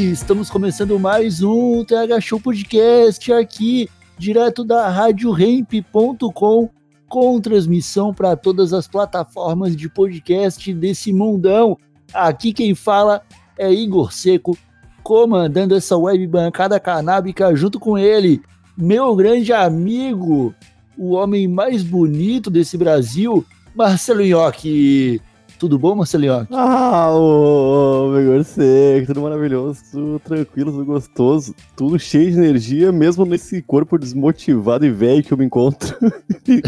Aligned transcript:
Estamos 0.00 0.48
começando 0.48 0.98
mais 0.98 1.42
um 1.42 1.84
TH 1.84 2.22
Show 2.22 2.40
Podcast 2.40 3.30
aqui, 3.34 3.86
direto 4.16 4.64
da 4.64 4.88
RadioRamp.com, 4.88 6.70
com 7.06 7.38
transmissão 7.38 8.14
para 8.14 8.34
todas 8.34 8.72
as 8.72 8.88
plataformas 8.88 9.76
de 9.76 9.90
podcast 9.90 10.72
desse 10.72 11.12
mundão. 11.12 11.76
Aqui 12.14 12.54
quem 12.54 12.74
fala 12.74 13.20
é 13.58 13.70
Igor 13.70 14.10
Seco, 14.10 14.56
comandando 15.02 15.76
essa 15.76 15.98
web 15.98 16.26
bancada 16.26 16.80
canábica 16.80 17.54
junto 17.54 17.78
com 17.78 17.98
ele, 17.98 18.40
meu 18.74 19.14
grande 19.14 19.52
amigo, 19.52 20.54
o 20.96 21.10
homem 21.10 21.46
mais 21.46 21.82
bonito 21.82 22.48
desse 22.48 22.78
Brasil, 22.78 23.44
Marcelo 23.74 24.24
Nhoque. 24.24 25.20
Tudo 25.58 25.78
bom, 25.78 25.94
Marcelo 25.94 26.24
Nhoque? 26.24 26.54
Ah, 26.54 27.10
ô, 27.12 27.99
meu 28.40 28.44
seco, 28.44 29.06
tudo 29.06 29.22
maravilhoso, 29.22 29.80
tudo 29.90 30.20
tranquilo, 30.20 30.70
tudo 30.72 30.84
gostoso, 30.84 31.54
tudo 31.76 31.98
cheio 31.98 32.32
de 32.32 32.38
energia, 32.38 32.90
mesmo 32.90 33.26
nesse 33.26 33.60
corpo 33.62 33.98
desmotivado 33.98 34.86
e 34.86 34.90
velho 34.90 35.22
que 35.22 35.32
eu 35.32 35.36
me 35.36 35.44
encontro. 35.44 35.96
e 36.48 36.62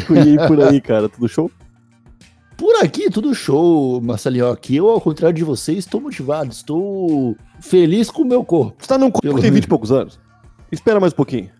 por 0.46 0.62
aí, 0.62 0.80
cara, 0.80 1.08
tudo 1.08 1.28
show? 1.28 1.50
Por 2.56 2.84
aqui, 2.84 3.10
tudo 3.10 3.34
show, 3.34 4.00
Marcelo 4.00 4.36
Nhoque. 4.36 4.76
Eu, 4.76 4.88
ao 4.88 5.00
contrário 5.00 5.36
de 5.36 5.42
você, 5.42 5.72
estou 5.72 6.00
motivado, 6.00 6.52
estou 6.52 7.36
feliz 7.60 8.08
com 8.10 8.22
o 8.22 8.26
meu 8.26 8.44
corpo. 8.44 8.76
Você 8.78 8.88
tá 8.88 8.96
num 8.98 9.10
corpo 9.10 9.26
que 9.26 9.34
tem 9.34 9.50
menos. 9.50 9.54
20 9.54 9.64
e 9.64 9.68
poucos 9.68 9.90
anos? 9.90 10.20
Espera 10.70 11.00
mais 11.00 11.12
um 11.12 11.16
pouquinho. 11.16 11.50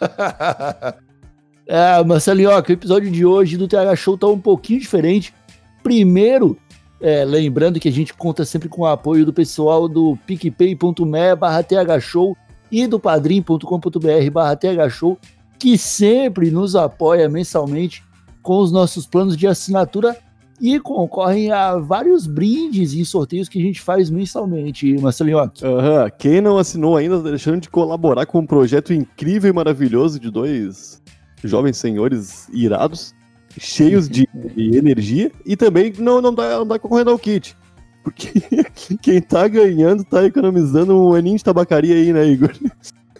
Marcelo 2.06 2.40
Nhoque, 2.40 2.72
o 2.72 2.74
episódio 2.74 3.10
de 3.10 3.24
hoje 3.24 3.56
do 3.56 3.66
TH 3.66 3.96
Show 3.96 4.18
tá 4.18 4.26
um 4.26 4.38
pouquinho 4.38 4.78
diferente. 4.78 5.34
Primeiro, 5.82 6.58
é, 7.06 7.24
lembrando 7.24 7.78
que 7.78 7.88
a 7.88 7.92
gente 7.92 8.12
conta 8.12 8.44
sempre 8.44 8.68
com 8.68 8.82
o 8.82 8.86
apoio 8.86 9.24
do 9.24 9.32
pessoal 9.32 9.88
do 9.88 10.18
picpay.me 10.26 11.36
barra 11.38 11.62
thshow 11.62 12.36
e 12.68 12.84
do 12.84 12.98
padrim.com.br 12.98 14.30
barra 14.32 14.56
thshow, 14.56 15.16
que 15.56 15.78
sempre 15.78 16.50
nos 16.50 16.74
apoia 16.74 17.28
mensalmente 17.28 18.02
com 18.42 18.58
os 18.58 18.72
nossos 18.72 19.06
planos 19.06 19.36
de 19.36 19.46
assinatura 19.46 20.16
e 20.60 20.80
concorrem 20.80 21.52
a 21.52 21.76
vários 21.76 22.26
brindes 22.26 22.92
e 22.92 23.04
sorteios 23.04 23.48
que 23.48 23.60
a 23.60 23.62
gente 23.62 23.80
faz 23.80 24.10
mensalmente, 24.10 25.00
Marcelo 25.00 25.30
Nhoque. 25.30 25.64
Aham, 25.64 26.10
quem 26.18 26.40
não 26.40 26.58
assinou 26.58 26.96
ainda, 26.96 27.22
tá 27.22 27.28
deixando 27.28 27.60
de 27.60 27.70
colaborar 27.70 28.26
com 28.26 28.40
um 28.40 28.46
projeto 28.46 28.92
incrível 28.92 29.48
e 29.48 29.54
maravilhoso 29.54 30.18
de 30.18 30.28
dois 30.28 31.00
jovens 31.44 31.76
senhores 31.76 32.48
irados, 32.52 33.14
cheios 33.58 34.08
de 34.08 34.28
energia, 34.56 35.30
e 35.44 35.56
também 35.56 35.92
não, 35.98 36.20
não, 36.20 36.34
dá, 36.34 36.58
não 36.58 36.66
dá 36.66 36.78
concorrendo 36.78 37.10
ao 37.10 37.18
kit. 37.18 37.56
Porque 38.02 38.30
quem 39.02 39.20
tá 39.20 39.48
ganhando 39.48 40.04
tá 40.04 40.24
economizando 40.24 40.96
um 40.96 41.12
aninho 41.12 41.36
de 41.36 41.44
tabacaria 41.44 41.94
aí, 41.94 42.12
né, 42.12 42.26
Igor? 42.26 42.52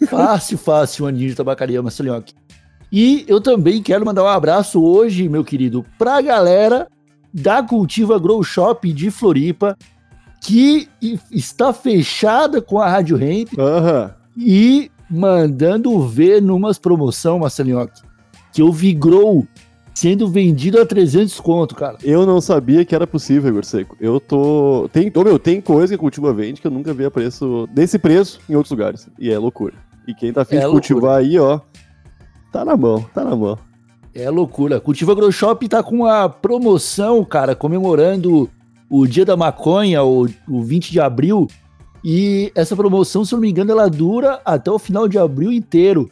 Fácil, 0.07 0.57
fácil, 0.57 1.05
um 1.05 1.07
aninho 1.07 1.29
de 1.29 1.35
tabacaria, 1.35 1.81
Marcelinhoque. 1.81 2.33
E 2.91 3.25
eu 3.27 3.41
também 3.41 3.81
quero 3.81 4.05
mandar 4.05 4.23
um 4.23 4.27
abraço 4.27 4.81
hoje, 4.81 5.27
meu 5.27 5.43
querido, 5.43 5.85
pra 5.97 6.21
galera 6.21 6.87
da 7.33 7.61
Cultiva 7.61 8.17
Grow 8.17 8.41
Shop 8.43 8.91
de 8.93 9.11
Floripa, 9.11 9.77
que 10.41 10.87
está 11.31 11.73
fechada 11.73 12.61
com 12.61 12.79
a 12.79 12.89
Rádio 12.89 13.17
Ramp 13.17 13.49
Aham. 13.59 14.15
e 14.37 14.89
mandando 15.09 15.99
ver 16.07 16.41
numas 16.41 16.77
promoção, 16.77 17.39
Marcelinhoque, 17.39 18.01
que 18.53 18.61
eu 18.61 18.71
vi 18.71 18.93
Grow 18.93 19.45
sendo 19.97 20.27
vendido 20.27 20.79
a 20.79 20.85
300 20.85 21.39
conto, 21.39 21.73
cara. 21.73 21.97
Eu 22.03 22.23
não 22.23 22.39
sabia 22.39 22.85
que 22.85 22.93
era 22.93 23.07
possível, 23.07 23.49
Igor 23.49 23.65
Seco. 23.65 23.97
Eu 23.99 24.19
tô. 24.19 24.87
Tem, 24.93 25.11
ô, 25.13 25.23
meu, 25.23 25.39
tem 25.39 25.59
coisa 25.59 25.87
que 25.87 25.95
a 25.95 25.97
Cultiva 25.97 26.31
vende 26.31 26.61
que 26.61 26.67
eu 26.67 26.71
nunca 26.71 26.93
vi 26.93 27.05
a 27.05 27.09
preço 27.09 27.67
desse 27.73 27.97
preço 27.97 28.39
em 28.47 28.55
outros 28.55 28.69
lugares. 28.69 29.09
E 29.17 29.31
é 29.31 29.39
loucura. 29.39 29.73
E 30.07 30.13
quem 30.13 30.31
tá 30.31 30.43
afim 30.43 30.57
É 30.57 30.59
de 30.59 30.67
cultivar 30.67 31.17
aí, 31.17 31.39
ó. 31.39 31.59
Tá 32.51 32.63
na 32.63 32.77
mão, 32.77 33.03
tá 33.11 33.23
na 33.23 33.35
mão. 33.35 33.57
É 34.13 34.29
loucura. 34.29 34.79
Cultiva 34.79 35.15
Grow 35.15 35.31
Shop 35.31 35.67
tá 35.67 35.81
com 35.81 36.05
a 36.05 36.29
promoção, 36.29 37.25
cara, 37.25 37.55
comemorando 37.55 38.47
o 38.89 39.07
Dia 39.07 39.25
da 39.25 39.35
Maconha, 39.35 40.03
o, 40.03 40.27
o 40.47 40.61
20 40.61 40.91
de 40.91 40.99
abril. 40.99 41.47
E 42.03 42.51
essa 42.53 42.75
promoção, 42.75 43.25
se 43.25 43.33
eu 43.33 43.37
não 43.37 43.41
me 43.41 43.49
engano, 43.49 43.71
ela 43.71 43.89
dura 43.89 44.39
até 44.45 44.69
o 44.69 44.77
final 44.77 45.07
de 45.07 45.17
abril 45.17 45.51
inteiro. 45.51 46.07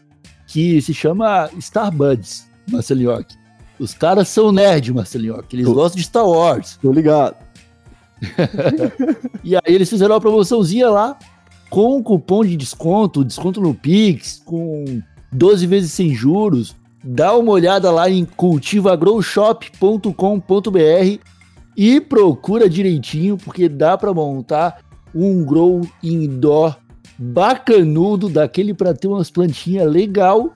Que 0.48 0.82
se 0.82 0.94
chama 0.94 1.50
Starbuds, 1.56 2.50
Marcelinhoque. 2.72 3.45
Os 3.80 3.94
caras 3.94 4.28
são 4.30 4.52
nerd, 4.52 4.94
Marcelinhoque. 4.94 5.56
Eles 5.56 5.66
Tô- 5.66 5.74
gostam 5.74 5.98
de 5.98 6.04
Star 6.06 6.28
Wars. 6.28 6.78
Tô 6.82 6.92
ligado. 6.92 7.36
E 9.44 9.56
aí 9.56 9.62
eles 9.68 9.90
fizeram 9.90 10.16
uma 10.16 10.22
promoçãozinha 10.22 10.90
lá 10.90 11.18
com 11.70 12.02
cupom 12.02 12.44
de 12.44 12.58
desconto, 12.58 13.24
desconto 13.24 13.62
no 13.62 13.76
Pix, 13.76 14.42
com 14.44 15.02
12 15.32 15.68
vezes 15.68 15.92
sem 15.92 16.16
juros. 16.16 16.76
Dá 17.04 17.36
uma 17.38 17.52
olhada 17.52 17.92
lá 17.92 18.10
em 18.10 18.26
cultivagrowshop.com.br 18.26 21.20
e 21.78 22.02
procura 22.02 22.70
direitinho, 22.70 23.38
porque 23.38 23.68
dá 23.70 23.98
para 23.98 24.14
montar 24.14 24.80
um 25.14 25.44
grow 25.44 25.82
indoor 26.02 26.76
bacanudo, 27.18 28.30
daquele 28.30 28.74
para 28.74 28.94
ter 28.94 29.08
umas 29.08 29.30
plantinhas 29.30 29.90
legal 29.92 30.54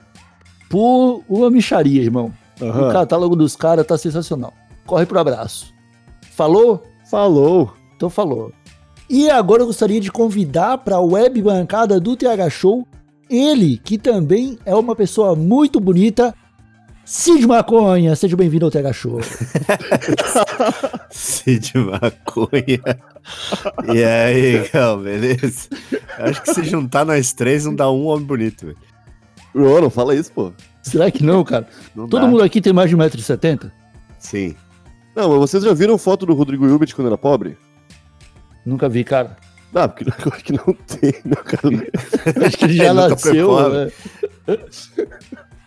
por 0.68 1.22
uma 1.28 1.50
micharia, 1.50 2.02
irmão. 2.02 2.32
O 2.60 2.64
Aham. 2.66 2.92
catálogo 2.92 3.34
dos 3.36 3.56
caras 3.56 3.86
tá 3.86 3.96
sensacional. 3.96 4.52
Corre 4.86 5.06
pro 5.06 5.18
abraço. 5.18 5.72
Falou? 6.32 6.82
Falou. 7.10 7.72
Então 7.96 8.10
falou. 8.10 8.52
E 9.08 9.28
agora 9.28 9.62
eu 9.62 9.66
gostaria 9.66 10.00
de 10.00 10.10
convidar 10.12 10.78
para 10.78 10.96
a 10.96 11.00
web 11.00 11.42
bancada 11.42 11.98
do 11.98 12.16
TH 12.16 12.48
Show 12.50 12.86
ele, 13.30 13.78
que 13.78 13.96
também 13.96 14.58
é 14.66 14.74
uma 14.74 14.96
pessoa 14.96 15.36
muito 15.36 15.78
bonita, 15.78 16.34
Cid 17.04 17.46
Maconha. 17.46 18.14
Seja 18.16 18.36
bem-vindo 18.36 18.64
ao 18.64 18.70
TH 18.70 18.92
Show. 18.92 19.20
Cid 21.10 21.72
Maconha. 21.78 22.80
E 23.94 24.04
aí, 24.04 24.68
Gal, 24.72 24.98
beleza? 24.98 25.68
Acho 26.18 26.42
que 26.42 26.54
se 26.54 26.64
juntar 26.64 27.04
nós 27.04 27.32
três 27.32 27.64
não 27.64 27.74
dá 27.74 27.90
um 27.90 28.06
homem 28.06 28.26
bonito, 28.26 28.66
velho. 28.66 28.78
Ô, 29.54 29.80
não 29.80 29.90
fala 29.90 30.14
isso, 30.14 30.32
pô. 30.32 30.52
Será 30.82 31.10
que 31.10 31.22
não, 31.22 31.44
cara? 31.44 31.66
Não 31.94 32.08
Todo 32.08 32.22
dá. 32.22 32.28
mundo 32.28 32.42
aqui 32.42 32.60
tem 32.60 32.72
mais 32.72 32.88
de 32.90 32.96
1,70m? 32.96 33.70
Sim. 34.18 34.54
Não, 35.14 35.28
mas 35.30 35.38
vocês 35.50 35.62
já 35.64 35.72
viram 35.74 35.98
foto 35.98 36.24
do 36.24 36.34
Rodrigo 36.34 36.66
Hilbert 36.66 36.94
quando 36.94 37.08
era 37.08 37.18
pobre? 37.18 37.56
Nunca 38.64 38.88
vi, 38.88 39.02
cara. 39.04 39.36
Ah, 39.74 39.86
porque 39.88 40.04
eu 40.08 40.32
acho 40.32 40.44
que 40.44 40.52
não 40.52 40.64
tem, 40.86 41.14
né, 41.24 41.36
cara? 41.36 42.44
Acho 42.46 42.58
que 42.58 42.64
ele 42.64 42.74
já 42.74 42.92
nasceu. 42.94 43.70
né? 43.70 43.90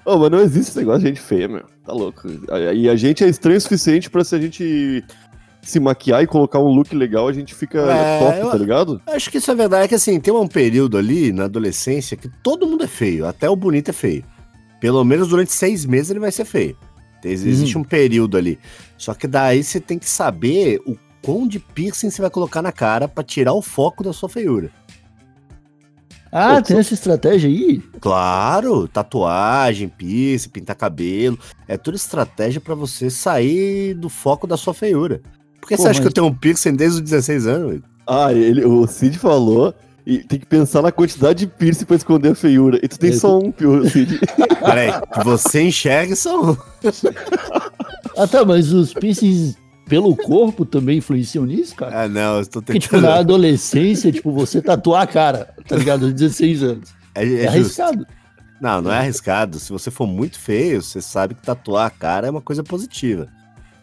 Ô, 0.05 0.17
mas 0.17 0.29
não 0.31 0.39
existe 0.39 0.69
esse 0.71 0.77
negócio 0.79 1.01
de 1.01 1.07
gente 1.07 1.21
feia, 1.21 1.47
meu. 1.47 1.63
Tá 1.85 1.93
louco. 1.93 2.27
E 2.75 2.89
a 2.89 2.95
gente 2.95 3.23
é 3.23 3.27
estranho 3.29 3.57
o 3.57 3.61
suficiente 3.61 4.09
pra 4.09 4.23
se 4.23 4.35
a 4.35 4.39
gente 4.39 5.03
se 5.61 5.79
maquiar 5.79 6.21
e 6.21 6.27
colocar 6.27 6.59
um 6.59 6.67
look 6.67 6.93
legal, 6.93 7.27
a 7.29 7.31
gente 7.33 7.55
fica 7.55 7.79
É, 7.79 8.19
top, 8.19 8.39
eu- 8.39 8.51
tá 8.51 8.57
ligado? 8.57 9.01
Acho 9.07 9.29
que 9.31 9.37
isso 9.37 9.49
é 9.49 9.55
verdade. 9.55 9.85
É 9.85 9.87
que 9.87 9.95
assim, 9.95 10.19
tem 10.19 10.33
um 10.33 10.47
período 10.47 10.97
ali 10.97 11.31
na 11.31 11.45
adolescência 11.45 12.17
que 12.17 12.27
todo 12.43 12.67
mundo 12.67 12.83
é 12.83 12.87
feio. 12.87 13.25
Até 13.25 13.49
o 13.49 13.55
bonito 13.55 13.89
é 13.89 13.93
feio. 13.93 14.25
Pelo 14.83 15.01
menos 15.05 15.29
durante 15.29 15.53
seis 15.53 15.85
meses 15.85 16.09
ele 16.11 16.19
vai 16.19 16.29
ser 16.29 16.43
feio. 16.43 16.75
Ex- 17.23 17.45
Existe 17.45 17.77
um 17.77 17.85
período 17.85 18.35
ali. 18.35 18.59
Só 18.97 19.13
que 19.13 19.27
daí 19.27 19.63
você 19.63 19.79
tem 19.79 19.97
que 19.97 20.09
saber 20.09 20.81
o 20.85 20.97
quão 21.21 21.47
de 21.47 21.57
piercing 21.57 22.09
você 22.09 22.21
vai 22.21 22.29
colocar 22.29 22.61
na 22.61 22.73
cara 22.73 23.07
pra 23.07 23.23
tirar 23.23 23.53
o 23.53 23.61
foco 23.61 24.03
da 24.03 24.11
sua 24.11 24.27
feiura. 24.27 24.69
Ah, 26.29 26.55
Pô, 26.55 26.61
tem 26.63 26.77
essa 26.79 26.93
estratégia 26.95 27.47
aí? 27.47 27.79
Claro, 28.01 28.85
tatuagem, 28.89 29.87
piercing, 29.87 30.49
pintar 30.49 30.75
cabelo. 30.75 31.39
É 31.65 31.77
tudo 31.77 31.95
estratégia 31.95 32.59
pra 32.59 32.75
você 32.75 33.09
sair 33.09 33.93
do 33.93 34.09
foco 34.09 34.45
da 34.45 34.57
sua 34.57 34.73
feiura. 34.73 35.21
Por 35.61 35.69
que 35.69 35.77
Pô, 35.77 35.83
você 35.83 35.89
acha 35.91 35.99
mas- 35.99 36.01
que 36.01 36.07
eu 36.07 36.11
tenho 36.13 36.27
um 36.27 36.33
piercing 36.35 36.73
desde 36.75 36.97
os 36.97 37.03
16 37.09 37.47
anos? 37.47 37.79
Ah, 38.05 38.33
ele, 38.33 38.65
o 38.65 38.85
Cid 38.85 39.17
falou 39.17 39.73
E 40.05 40.19
tem 40.19 40.37
que 40.39 40.45
pensar 40.45 40.81
na 40.81 40.91
quantidade 40.91 41.39
de 41.45 41.47
piercing 41.47 41.85
pra 41.85 41.95
esconder 41.95 42.31
a 42.33 42.35
feiura. 42.35 42.77
E 42.83 42.87
tu 42.87 42.99
tem 42.99 43.11
É, 43.11 43.13
só 43.13 43.39
um 43.39 43.51
piercing. 43.51 44.05
Peraí, 44.59 44.91
que 45.13 45.23
você 45.23 45.61
enxerga 45.63 46.15
são. 46.15 46.57
Ah, 48.15 48.27
tá, 48.27 48.45
mas 48.45 48.71
os 48.71 48.93
piercings 48.93 49.55
pelo 49.87 50.15
corpo 50.15 50.65
também 50.65 50.99
influenciam 50.99 51.45
nisso, 51.45 51.75
cara? 51.75 52.03
Ah, 52.03 52.07
não, 52.07 52.37
eu 52.39 52.45
tô 52.45 52.61
Porque, 52.61 52.79
tipo, 52.79 52.95
na 52.97 53.01
tentando. 53.01 53.19
adolescência, 53.19 54.11
tipo, 54.11 54.31
você 54.31 54.61
tatuar 54.61 55.01
a 55.01 55.07
cara, 55.07 55.49
tá 55.67 55.75
ligado? 55.75 56.05
Aos 56.05 56.13
16 56.13 56.63
anos. 56.63 56.89
É, 57.15 57.23
É, 57.23 57.25
é 57.25 57.27
justo. 57.29 57.47
arriscado. 57.81 58.07
Não, 58.61 58.81
não 58.81 58.91
é 58.93 58.99
arriscado. 58.99 59.59
Se 59.59 59.71
você 59.71 59.89
for 59.91 60.05
muito 60.07 60.39
feio, 60.39 60.81
você 60.81 61.01
sabe 61.01 61.33
que 61.33 61.41
tatuar 61.41 61.87
a 61.87 61.89
cara 61.89 62.27
é 62.27 62.29
uma 62.29 62.41
coisa 62.41 62.63
positiva. 62.63 63.27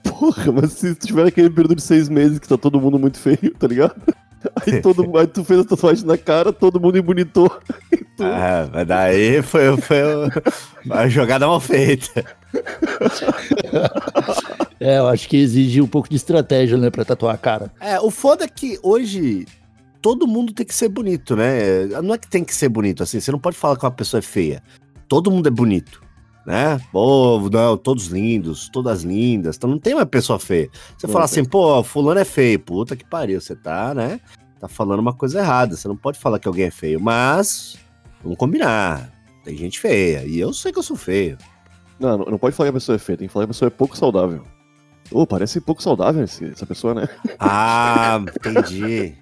Porra, 0.05 0.51
mas 0.53 0.73
se 0.73 0.95
tiver 0.95 1.27
aquele 1.27 1.51
período 1.51 1.75
de 1.77 1.83
seis 1.83 2.09
meses 2.09 2.39
que 2.39 2.49
tá 2.49 2.57
todo 2.57 2.81
mundo 2.81 2.99
muito 2.99 3.19
feio, 3.19 3.53
tá 3.59 3.67
ligado? 3.67 3.95
Aí, 4.57 4.81
todo, 4.81 5.19
aí 5.19 5.27
tu 5.27 5.45
fez 5.45 5.61
a 5.61 5.65
tatuagem 5.65 6.07
na 6.07 6.17
cara, 6.17 6.53
todo 6.53 6.81
mundo 6.81 6.99
embonitou. 6.99 7.51
Ah, 8.23 8.69
mas 8.71 8.87
daí 8.87 9.41
foi, 9.41 9.75
foi 9.79 9.97
uma 10.85 11.09
jogada 11.09 11.47
mal 11.47 11.59
feita. 11.59 12.23
É, 14.79 14.97
eu 14.97 15.09
acho 15.09 15.29
que 15.29 15.37
exige 15.37 15.83
um 15.83 15.87
pouco 15.87 16.09
de 16.09 16.17
estratégia, 16.17 16.79
né, 16.79 16.89
pra 16.89 17.05
tatuar 17.05 17.35
a 17.35 17.39
cara. 17.39 17.71
É, 17.79 18.01
o 18.01 18.11
foda 18.11 18.45
é 18.45 18.49
que 18.49 18.79
hoje 18.83 19.47
todo 20.01 20.27
mundo 20.27 20.55
tem 20.55 20.65
que 20.65 20.75
ser 20.75 20.89
bonito, 20.89 21.37
né? 21.37 21.85
Não 22.03 22.15
é 22.15 22.19
que 22.19 22.27
tem 22.27 22.43
que 22.43 22.55
ser 22.55 22.71
bonito, 22.71 23.03
assim, 23.03 23.21
você 23.21 23.31
não 23.31 23.39
pode 23.39 23.59
falar 23.59 23.77
que 23.77 23.85
uma 23.85 23.91
pessoa 23.91 24.21
é 24.21 24.23
feia. 24.23 24.63
Todo 25.07 25.31
mundo 25.31 25.49
é 25.49 25.51
bonito, 25.51 26.01
né? 26.47 26.81
Pô, 26.93 27.49
não, 27.53 27.77
todos 27.77 28.07
lindos, 28.07 28.69
todas 28.69 29.03
lindas, 29.03 29.57
então 29.57 29.69
não 29.71 29.79
tem 29.79 29.95
uma 29.95 30.07
pessoa 30.07 30.39
feia. 30.39 30.71
Você 30.97 31.07
Não 31.07 31.13
fala 31.13 31.25
assim, 31.27 31.45
pô, 31.45 31.83
fulano 31.83 32.21
é 32.21 32.25
feio, 32.25 32.59
puta 32.59 32.97
que 32.97 33.05
pariu, 33.05 33.41
você 33.41 33.55
tá, 33.55 33.95
né? 33.95 34.21
Tá 34.59 34.69
falando 34.69 35.01
uma 35.01 35.13
coisa 35.15 35.41
errada, 35.41 35.77
você 35.77 35.89
não 35.89 35.97
pode 35.97 36.19
falar 36.19 36.39
que 36.39 36.49
alguém 36.49 36.67
é 36.67 36.71
feio, 36.71 37.01
mas 37.01 37.77
vamos 38.23 38.37
combinar. 38.39 39.11
Tem 39.45 39.57
gente 39.57 39.81
feia, 39.81 40.25
e 40.27 40.39
eu 40.39 40.53
sei 40.53 40.71
que 40.73 40.79
eu 40.79 40.83
sou 40.83 40.97
feio. 40.97 41.39
Não, 41.99 42.19
não, 42.19 42.39
pode 42.39 42.55
falar 42.57 42.69
que 42.69 42.77
a 42.77 42.81
pessoa 42.81 42.97
é 42.97 42.99
feia, 42.99 43.17
tem 43.19 43.27
que 43.29 43.33
falar 43.33 43.45
que 43.47 43.51
a 43.51 43.55
pessoa 43.55 43.67
é 43.69 43.71
pouco 43.71 43.97
saudável. 43.97 44.43
Ô, 45.11 45.27
parece 45.27 45.61
pouco 45.61 45.83
saudável 45.83 46.23
esse- 46.25 46.45
essa 46.47 46.65
pessoa, 46.65 46.95
né? 46.95 47.09
Ah, 47.39 48.21
entendi. 48.23 49.15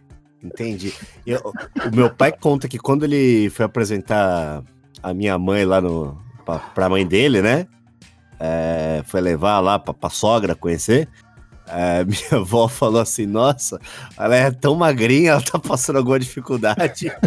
Entendi. 0.43 0.93
Eu- 1.27 1.53
o 1.91 1.97
meu 1.97 2.11
pai 2.11 2.31
conta 2.31 2.69
que 2.69 2.79
quando 2.79 3.05
ele 3.05 3.51
foi 3.51 3.65
apresentar 3.65 4.63
a 5.03 5.15
minha 5.15 5.37
mãe 5.39 5.65
lá 5.65 5.81
no. 5.81 6.17
Pra, 6.49 6.59
pra 6.61 6.89
mãe 6.89 7.07
dele, 7.07 7.43
né? 7.43 7.67
É, 8.41 9.03
foi 9.05 9.21
levar 9.21 9.61
lá 9.61 9.79
pra, 9.79 9.93
pra 9.93 10.09
sogra 10.09 10.55
conhecer. 10.55 11.07
É, 11.71 12.05
minha 12.07 12.43
avó 12.43 12.69
falou 12.69 13.01
assim: 13.01 13.27
Nossa, 13.27 13.81
ela 14.17 14.35
é 14.35 14.51
tão 14.51 14.75
magrinha, 14.75 15.33
ela 15.33 15.43
tá 15.43 15.59
passando 15.59 15.97
alguma 15.97 16.19
dificuldade. 16.19 17.13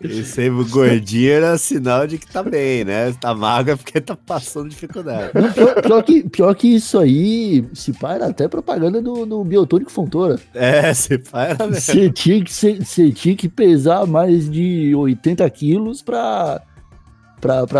E 0.00 0.22
sempre 0.24 0.64
gordinho 0.70 1.32
era 1.32 1.58
sinal 1.58 2.06
de 2.06 2.18
que 2.18 2.26
tá 2.26 2.42
bem, 2.42 2.84
né? 2.84 3.12
Tá 3.12 3.34
magra 3.34 3.76
porque 3.76 4.00
tá 4.00 4.14
passando 4.14 4.68
dificuldade. 4.68 5.32
Pior, 5.54 5.82
pior 5.82 6.02
que, 6.02 6.22
pior 6.28 6.54
que 6.54 6.68
isso 6.68 6.98
aí, 6.98 7.64
se 7.72 7.92
pá, 7.92 8.14
era 8.14 8.26
até 8.26 8.46
propaganda 8.46 9.00
do, 9.00 9.24
do 9.24 9.44
Biotônico 9.44 9.90
Fontoura. 9.90 10.38
É, 10.54 10.92
se 10.92 11.18
pai 11.18 11.52
era 11.52 11.66
mesmo. 11.66 11.80
Você 11.80 12.10
tinha, 12.10 12.44
que 12.44 13.12
tinha 13.12 13.36
que 13.36 13.48
pesar 13.48 14.06
mais 14.06 14.48
de 14.50 14.94
80 14.94 15.48
quilos 15.50 16.02
pra, 16.02 16.60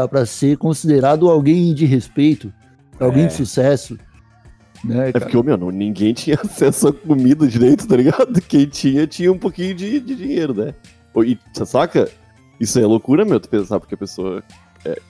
pra 0.08 0.26
ser 0.26 0.56
considerado 0.58 1.28
alguém 1.30 1.72
de 1.74 1.84
respeito, 1.86 2.52
alguém 3.00 3.24
É. 3.24 3.26
de 3.28 3.34
sucesso. 3.34 3.98
Né, 4.84 5.08
É 5.08 5.12
cara? 5.12 5.24
porque, 5.24 5.42
meu, 5.42 5.56
ninguém 5.70 6.12
tinha 6.12 6.36
acesso 6.44 6.88
à 6.88 6.92
comida 6.92 7.46
direito, 7.46 7.86
tá 7.88 7.96
ligado? 7.96 8.40
Quem 8.42 8.66
tinha, 8.66 9.06
tinha 9.06 9.32
um 9.32 9.38
pouquinho 9.38 9.74
de, 9.74 9.98
de 10.00 10.14
dinheiro, 10.14 10.52
né? 10.52 10.74
E, 11.24 11.38
você 11.52 11.64
saca? 11.64 12.10
Isso 12.60 12.78
é 12.78 12.84
loucura, 12.84 13.24
meu, 13.24 13.40
tu 13.40 13.48
pensar, 13.48 13.80
porque 13.80 13.94
a 13.94 13.98
pessoa. 13.98 14.42
é- 14.84 15.00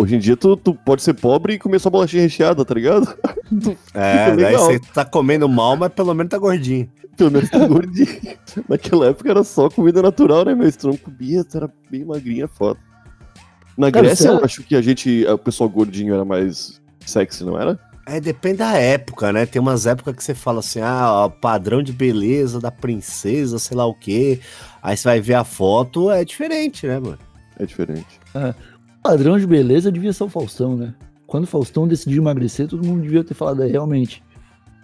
Hoje 0.00 0.14
em 0.14 0.18
dia 0.20 0.36
tu, 0.36 0.56
tu 0.56 0.74
pode 0.74 1.02
ser 1.02 1.14
pobre 1.14 1.54
e 1.54 1.58
comer 1.58 1.80
só 1.80 1.90
bolachinha 1.90 2.22
recheada, 2.22 2.64
tá 2.64 2.74
ligado? 2.74 3.16
É, 3.94 4.36
daí 4.36 4.54
você 4.54 4.78
tá 4.92 5.04
comendo 5.06 5.48
mal, 5.48 5.74
mas 5.74 5.90
pelo 5.92 6.12
menos 6.14 6.30
tá 6.30 6.36
gordinho. 6.38 6.88
Pelo 7.16 7.30
menos 7.32 7.48
tá 7.50 7.66
gordinho. 7.66 8.06
Naquela 8.68 9.06
época 9.06 9.30
era 9.30 9.42
só 9.42 9.68
comida 9.70 10.02
natural, 10.02 10.44
né, 10.44 10.54
meu? 10.54 10.70
Se 10.70 10.76
tu 10.78 10.88
não 10.88 10.96
comia, 10.98 11.42
tu 11.42 11.56
era 11.56 11.72
bem 11.90 12.04
magrinha, 12.04 12.46
foda. 12.46 12.78
Na 13.78 13.92
Cara, 13.92 14.06
Grécia, 14.06 14.28
eu 14.30 14.44
acho 14.44 14.62
que 14.64 14.74
a 14.74 14.82
gente, 14.82 15.24
o 15.26 15.38
pessoal 15.38 15.70
gordinho 15.70 16.12
era 16.12 16.24
mais 16.24 16.80
sexy, 17.06 17.44
não 17.44 17.58
era? 17.58 17.78
É, 18.06 18.18
depende 18.20 18.56
da 18.58 18.72
época, 18.72 19.32
né? 19.32 19.46
Tem 19.46 19.60
umas 19.60 19.86
épocas 19.86 20.16
que 20.16 20.24
você 20.24 20.34
fala 20.34 20.58
assim, 20.60 20.80
ah, 20.80 21.12
ó, 21.12 21.28
padrão 21.28 21.82
de 21.82 21.92
beleza 21.92 22.58
da 22.58 22.70
princesa, 22.72 23.58
sei 23.58 23.76
lá 23.76 23.86
o 23.86 23.94
quê. 23.94 24.40
Aí 24.82 24.96
você 24.96 25.04
vai 25.08 25.20
ver 25.20 25.34
a 25.34 25.44
foto, 25.44 26.10
é 26.10 26.24
diferente, 26.24 26.86
né, 26.86 26.98
mano? 26.98 27.18
É 27.58 27.64
diferente. 27.66 28.18
O 28.34 29.02
padrão 29.02 29.38
de 29.38 29.46
beleza 29.46 29.92
devia 29.92 30.12
ser 30.12 30.24
o 30.24 30.28
Faustão, 30.28 30.76
né? 30.76 30.94
Quando 31.26 31.44
o 31.44 31.46
Faustão 31.46 31.86
decidiu 31.86 32.22
emagrecer, 32.22 32.66
todo 32.66 32.84
mundo 32.84 33.02
devia 33.02 33.22
ter 33.22 33.34
falado, 33.34 33.62
é, 33.62 33.66
realmente, 33.66 34.22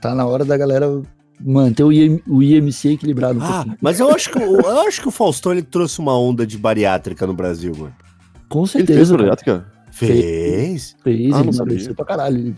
tá 0.03 0.15
na 0.15 0.27
hora 0.27 0.45
da 0.45 0.57
galera 0.57 1.03
manter 1.41 1.83
o, 1.83 1.91
IM, 1.93 2.21
o 2.29 2.43
IMC 2.43 2.91
equilibrado 2.93 3.39
um 3.39 3.43
Ah, 3.43 3.53
pouquinho. 3.55 3.77
mas 3.81 3.99
eu 3.99 4.11
acho 4.15 4.31
que 4.31 4.39
o- 4.39 4.61
eu 4.61 4.81
acho 4.87 5.01
que 5.01 5.09
o 5.09 5.11
Faustão 5.11 5.51
ele 5.53 5.63
trouxe 5.63 5.99
uma 5.99 6.17
onda 6.17 6.47
de 6.47 6.57
bariátrica 6.59 7.27
no 7.27 7.33
Brasil, 7.35 7.73
mano. 7.77 7.95
Com 8.55 8.61
Ele 8.61 8.69
fez 8.69 8.87
certeza, 8.87 9.11
cara. 9.11 9.19
bariátrica? 9.19 9.67
Fez? 9.91 10.95
fez, 11.03 11.35
Ah, 11.35 11.41
ele 11.41 11.51
não 11.51 11.53
emagreceu 11.53 11.93
pra 11.93 12.05
caralho. 12.05 12.57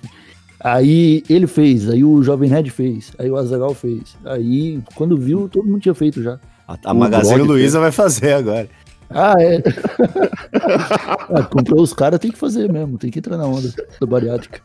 Aí 0.60 1.22
ele 1.26 1.46
fez, 1.46 1.88
aí 1.88 2.04
o 2.04 2.22
Jovem 2.22 2.50
Nerd 2.50 2.70
fez, 2.70 3.12
aí 3.18 3.30
o 3.30 3.36
Azagal 3.36 3.72
fez. 3.72 4.14
Aí, 4.26 4.78
quando 4.94 5.16
viu, 5.16 5.48
todo 5.48 5.66
mundo 5.66 5.80
tinha 5.80 5.94
feito 5.94 6.22
já. 6.22 6.38
A, 6.68 6.76
a 6.84 6.92
Magazine 6.92 7.40
Luiza 7.40 7.80
vai 7.80 7.90
fazer 7.90 8.34
agora. 8.34 8.68
Ah, 9.08 9.36
é. 9.38 9.56
ah, 11.34 11.44
comprou 11.44 11.80
os 11.80 11.94
caras, 11.94 12.20
tem 12.20 12.30
que 12.30 12.36
fazer 12.36 12.70
mesmo, 12.70 12.98
tem 12.98 13.10
que 13.10 13.18
entrar 13.18 13.38
na 13.38 13.46
onda 13.46 13.72
da 13.98 14.06
bariátrica. 14.06 14.60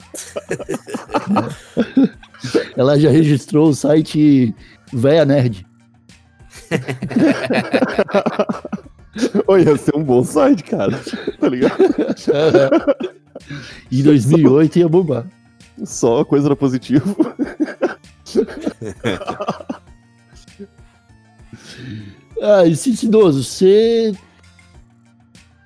Ela 2.76 3.00
já 3.00 3.10
registrou 3.10 3.70
o 3.70 3.74
site 3.74 4.54
Véia 4.92 5.24
Nerd. 5.24 5.66
Ô, 9.48 9.58
ia 9.58 9.76
ser 9.78 9.96
um 9.96 10.04
bom 10.04 10.24
site, 10.24 10.64
cara. 10.64 11.00
Tá 11.40 11.50
ligado? 11.50 11.76
Em 13.92 14.04
2008 14.04 14.80
ia 14.80 14.88
bombar. 14.88 15.28
Só 15.84 16.24
coisa 16.24 16.48
era 16.48 16.56
positivo. 16.56 17.16
Ah, 22.42 22.66
e 22.66 22.76
Cicidoso, 22.76 23.44
você. 23.44 24.14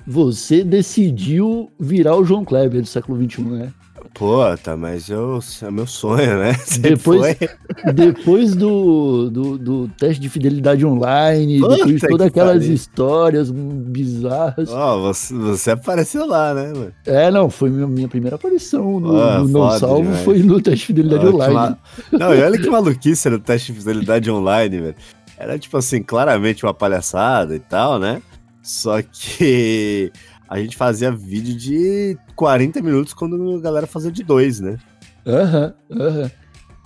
Você 0.06 0.62
decidiu 0.64 1.72
virar 1.80 2.18
o 2.18 2.26
João 2.26 2.44
Kleber 2.44 2.82
do 2.82 2.88
século 2.88 3.18
XXI, 3.18 3.42
né? 3.44 3.74
Pô, 4.18 4.40
tá, 4.58 4.78
mas 4.78 5.10
eu, 5.10 5.40
é 5.62 5.70
meu 5.70 5.86
sonho, 5.86 6.40
né? 6.40 6.54
Sempre 6.66 6.92
Depois- 6.96 7.38
foi. 7.38 7.94
Depois 7.94 8.56
do, 8.56 9.30
do, 9.30 9.58
do 9.58 9.88
teste 9.90 10.22
de 10.22 10.30
fidelidade 10.30 10.86
online, 10.86 11.60
Puta 11.60 11.76
depois 11.76 12.00
de 12.02 12.08
todas 12.08 12.28
aquelas 12.28 12.60
pariu. 12.60 12.74
histórias 12.74 13.52
bizarras. 13.52 14.70
Ó, 14.72 15.00
você, 15.02 15.34
você 15.34 15.72
apareceu 15.72 16.26
lá, 16.26 16.54
né, 16.54 16.68
mano? 16.74 16.94
É, 17.06 17.30
não, 17.30 17.50
foi 17.50 17.70
minha, 17.70 17.86
minha 17.88 18.08
primeira 18.08 18.38
aparição 18.38 19.00
no, 19.00 19.20
Ah, 19.22 19.40
no 19.40 19.48
Não 19.50 19.70
Salvo, 19.72 20.04
demais. 20.04 20.22
foi 20.24 20.40
no 20.40 20.62
teste 20.62 20.80
de 20.80 20.86
fidelidade 20.88 21.26
que 21.26 21.34
online. 21.34 21.54
ma- 21.54 21.78
Não, 22.12 22.34
e 22.34 22.42
olha 22.42 22.58
que 22.58 22.70
maluquice 22.70 23.28
era 23.28 23.36
o 23.36 23.40
teste 23.40 23.74
de 23.74 23.80
fidelidade 23.80 24.32
online, 24.32 24.80
velho. 24.80 24.96
Era 25.38 25.60
tipo 25.60 25.76
assim, 25.78 26.02
claramente 26.02 26.66
uma 26.66 26.74
palhaçada 26.74 27.54
e 27.54 27.60
tal, 27.60 28.00
né? 28.00 28.22
Só 28.64 29.02
que 29.02 30.12
a 30.50 30.60
gente 30.60 30.76
fazia 30.78 31.12
vídeo 31.12 31.56
de 31.56 32.18
40 32.36 32.82
minutos 32.82 33.14
quando 33.14 33.56
a 33.56 33.60
galera 33.62 33.88
fazia 33.88 34.12
de 34.12 34.24
dois, 34.24 34.60
né? 34.60 34.78
Aham, 35.26 35.74
aham. 35.92 36.32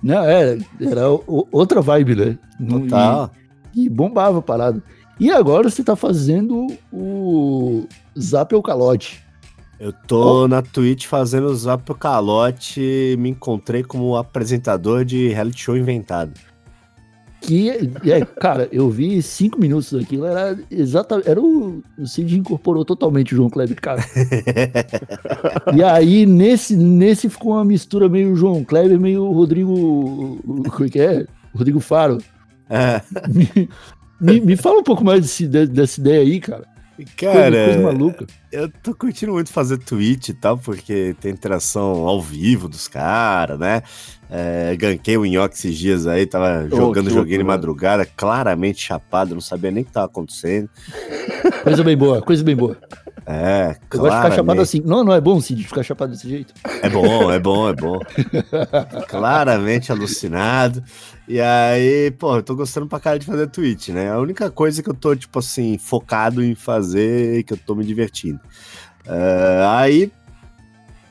Não, 0.02 0.24
era, 0.24 0.58
era 0.80 1.10
o- 1.12 1.48
outra 1.52 1.82
vibe, 1.82 2.16
né? 2.16 2.38
Total. 2.70 3.32
E, 3.76 3.86
e 3.86 3.90
bombava 3.90 4.40
a 4.40 4.42
parada. 4.42 4.82
E 5.20 5.30
agora 5.30 5.70
você 5.70 5.84
tá 5.84 5.96
fazendo 5.96 6.68
o 6.94 7.86
Zap 8.18 8.56
ao 8.56 8.64
Calote. 8.64 9.22
Eu 9.78 9.92
tô 10.08 10.48
na 10.48 10.62
Twitch 10.62 11.06
fazendo 11.06 11.48
o 11.48 11.56
Zap 11.56 11.84
pro 11.84 11.96
Calote, 11.96 13.16
me 13.20 13.30
encontrei 13.30 13.84
como 13.84 14.16
apresentador 14.16 15.04
de 15.04 15.30
reality 15.30 15.62
show 15.62 15.76
inventado. 15.78 16.32
Que, 17.42 17.70
é, 17.70 18.26
cara, 18.40 18.68
eu 18.72 18.90
vi 18.90 19.22
cinco 19.22 19.60
minutos 19.60 19.94
daquilo, 19.94 20.26
era 20.26 20.58
exatamente. 20.70 21.30
Era 21.30 21.40
o, 21.42 21.82
o 21.98 22.06
Cid 22.06 22.38
incorporou 22.38 22.84
totalmente 22.84 23.34
o 23.34 23.38
João 23.38 23.50
Kleber, 23.50 23.80
cara. 23.82 24.04
e 25.76 25.84
aí, 25.84 26.26
nesse, 26.26 26.76
nesse 26.76 27.30
ficou 27.30 27.54
uma 27.54 27.66
mistura 27.66 28.10
meio 28.10 28.36
João 28.36 28.64
Kleber, 28.64 29.00
meio 29.00 29.32
Rodrigo. 29.32 30.38
Como 30.44 30.86
é 30.86 30.90
que 30.90 31.00
é? 31.00 31.26
Rodrigo 31.54 31.80
Faro. 31.80 32.18
É, 32.70 33.02
Me, 33.30 33.70
me, 34.22 34.42
me 34.42 34.56
fala 34.56 34.80
um 34.80 34.84
pouco 34.84 35.04
mais 35.04 35.22
desse- 35.22 35.48
de- 35.48 35.66
dessa 35.68 36.00
ideia 36.00 36.22
aí, 36.22 36.40
cara. 36.40 36.66
Cara, 37.18 37.66
coisa 37.66 37.80
maluca. 37.82 38.28
eu 38.52 38.70
tô 38.84 38.94
curtindo 38.94 39.34
muito 39.34 39.52
fazer 39.52 39.78
tweet 39.78 40.30
e 40.30 40.34
tal, 40.34 40.58
porque 40.58 41.16
tem 41.20 41.32
interação 41.32 42.08
ao 42.08 42.22
vivo 42.22 42.68
dos 42.68 42.88
caras, 42.88 43.60
né? 43.60 43.84
É, 44.30 44.76
ganquei 44.76 45.18
o 45.18 45.26
Nhoque 45.26 45.56
esses 45.56 45.78
dias 45.78 46.06
aí, 46.06 46.26
tava 46.26 46.68
jogando 46.70 47.08
que 47.08 47.14
joguinho 47.14 47.40
de 47.40 47.44
madrugada, 47.44 48.06
claramente 48.06 48.80
chapado, 48.80 49.34
não 49.34 49.42
sabia 49.42 49.72
nem 49.72 49.84
o 49.84 49.86
que 49.86 49.92
tava 49.92 50.06
acontecendo. 50.06 50.70
Coisa 51.64 51.84
bem 51.84 51.98
boa, 51.98 52.22
coisa 52.22 52.44
bem 52.44 52.56
boa. 52.56 52.78
É, 53.26 53.76
Eu 53.94 54.00
gosto 54.00 54.16
de 54.16 54.24
ficar 54.24 54.36
chapado 54.36 54.62
assim. 54.62 54.82
Não, 54.84 55.04
não 55.04 55.14
é 55.14 55.22
bom, 55.22 55.40
Cid, 55.40 55.64
ficar 55.64 55.84
chapado 55.84 56.12
desse 56.12 56.28
jeito. 56.28 56.52
É 56.82 56.90
bom, 56.90 57.32
é 57.32 57.40
bom, 57.40 57.70
é 57.70 57.74
bom. 57.74 58.00
Claramente 59.08 59.92
alucinado. 59.92 60.84
E 61.30 61.40
aí, 61.40 62.10
pô, 62.10 62.38
eu 62.38 62.42
tô 62.42 62.56
gostando 62.56 62.88
pra 62.88 63.00
cara 63.00 63.20
de 63.20 63.26
fazer 63.28 63.46
tweet, 63.46 63.92
né? 63.92 64.10
A 64.12 64.18
única 64.18 64.50
coisa 64.50 64.82
que 64.82 64.90
eu 64.90 64.96
tô, 64.96 65.16
tipo 65.16 65.38
assim, 65.38 65.78
focado 65.78 66.44
em 66.44 66.56
fazer 66.56 67.38
e 67.38 67.44
que 67.44 67.54
eu 67.54 67.58
tô 67.58 67.76
me 67.76 67.86
divertindo. 67.86 68.40
É, 69.06 69.64
aí 69.68 70.12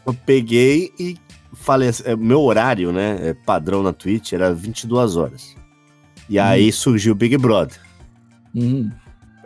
eu 0.05 0.13
peguei 0.13 0.93
e 0.99 1.17
falei, 1.53 1.91
assim, 1.91 2.03
é, 2.05 2.17
meu 2.17 2.41
horário, 2.41 2.91
né, 2.91 3.29
é 3.29 3.33
padrão 3.33 3.81
na 3.81 3.93
Twitch 3.93 4.33
era 4.33 4.53
22 4.53 5.15
horas. 5.15 5.57
E 6.29 6.37
aí 6.37 6.73
surgiu 6.73 7.13
o 7.13 7.17
Big 7.17 7.39
Brother. 7.39 7.81
Hum, 8.53 8.91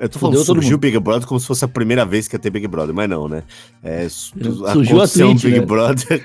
Eu 0.02 0.08
tô 0.08 0.18
falando 0.18 0.34
Fudeu 0.38 0.44
surgiu 0.56 0.76
o. 0.76 0.80
Big 0.80 0.98
Brother 0.98 1.28
como 1.28 1.38
se 1.38 1.46
fosse 1.46 1.64
a 1.64 1.68
primeira 1.68 2.04
vez 2.04 2.26
que 2.26 2.34
ia 2.34 2.38
ter 2.40 2.50
Big 2.50 2.66
Brother, 2.66 2.92
mas 2.92 3.08
não, 3.08 3.28
né? 3.28 3.44
É, 3.84 4.08
su- 4.08 4.32
Surgiu 4.72 5.00
a 5.00 5.04
um 5.04 5.06
Twitch, 5.06 5.42
Big 5.44 5.60
né? 5.60 5.64
Brother. 5.64 6.24